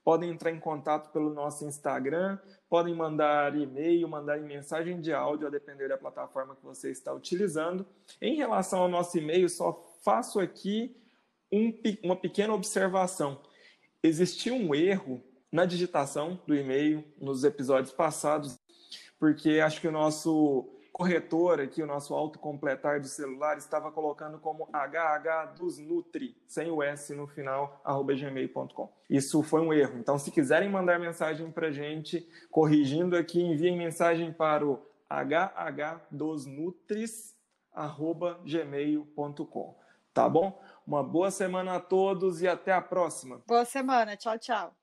podem 0.05 0.29
entrar 0.29 0.51
em 0.51 0.59
contato 0.59 1.11
pelo 1.11 1.33
nosso 1.33 1.65
Instagram, 1.65 2.37
podem 2.69 2.93
mandar 2.93 3.59
e-mail, 3.59 4.07
mandar 4.07 4.39
mensagem 4.39 5.01
de 5.01 5.11
áudio, 5.11 5.47
a 5.47 5.49
depender 5.49 5.89
da 5.89 5.97
plataforma 5.97 6.55
que 6.55 6.63
você 6.63 6.91
está 6.91 7.11
utilizando. 7.11 7.83
Em 8.21 8.35
relação 8.35 8.83
ao 8.83 8.87
nosso 8.87 9.17
e-mail, 9.17 9.49
só 9.49 9.83
faço 10.03 10.39
aqui 10.39 10.95
um, 11.51 11.73
uma 12.03 12.15
pequena 12.15 12.53
observação. 12.53 13.41
Existiu 14.03 14.53
um 14.53 14.75
erro 14.75 15.23
na 15.51 15.65
digitação 15.65 16.39
do 16.45 16.55
e-mail 16.55 17.03
nos 17.19 17.43
episódios 17.43 17.91
passados, 17.91 18.59
porque 19.19 19.59
acho 19.59 19.81
que 19.81 19.87
o 19.87 19.91
nosso 19.91 20.74
corretor 20.95 21.59
aqui, 21.59 21.83
o 21.83 21.85
nosso 21.85 22.13
autocompletar 22.13 23.01
do 23.01 23.07
celular, 23.07 23.57
estava 23.57 23.91
colocando 23.91 24.39
como 24.39 24.69
HH 24.71 25.57
dos 25.57 25.77
Nutri, 25.77 26.41
sem 26.47 26.71
o 26.71 26.81
S 26.81 27.13
no 27.13 27.27
final, 27.27 27.81
arroba 27.83 28.13
gmail.com. 28.15 28.89
Isso 29.09 29.43
foi 29.43 29.59
um 29.59 29.73
erro. 29.73 29.99
Então, 29.99 30.17
se 30.17 30.31
quiserem 30.31 30.69
mandar 30.69 30.97
mensagem 30.97 31.51
para 31.51 31.69
gente, 31.69 32.25
corrigindo 32.49 33.17
aqui, 33.17 33.41
enviem 33.41 33.77
mensagem 33.77 34.31
para 34.31 34.65
o 34.65 34.81
hhdosnutris, 36.09 37.35
arroba 37.73 38.39
gmail.com. 38.45 39.77
Tá 40.13 40.29
bom? 40.29 40.63
Uma 40.87 41.03
boa 41.03 41.29
semana 41.29 41.75
a 41.75 41.79
todos 41.81 42.41
e 42.41 42.47
até 42.47 42.71
a 42.71 42.81
próxima. 42.81 43.41
Boa 43.45 43.65
semana. 43.65 44.15
Tchau, 44.15 44.39
tchau. 44.39 44.73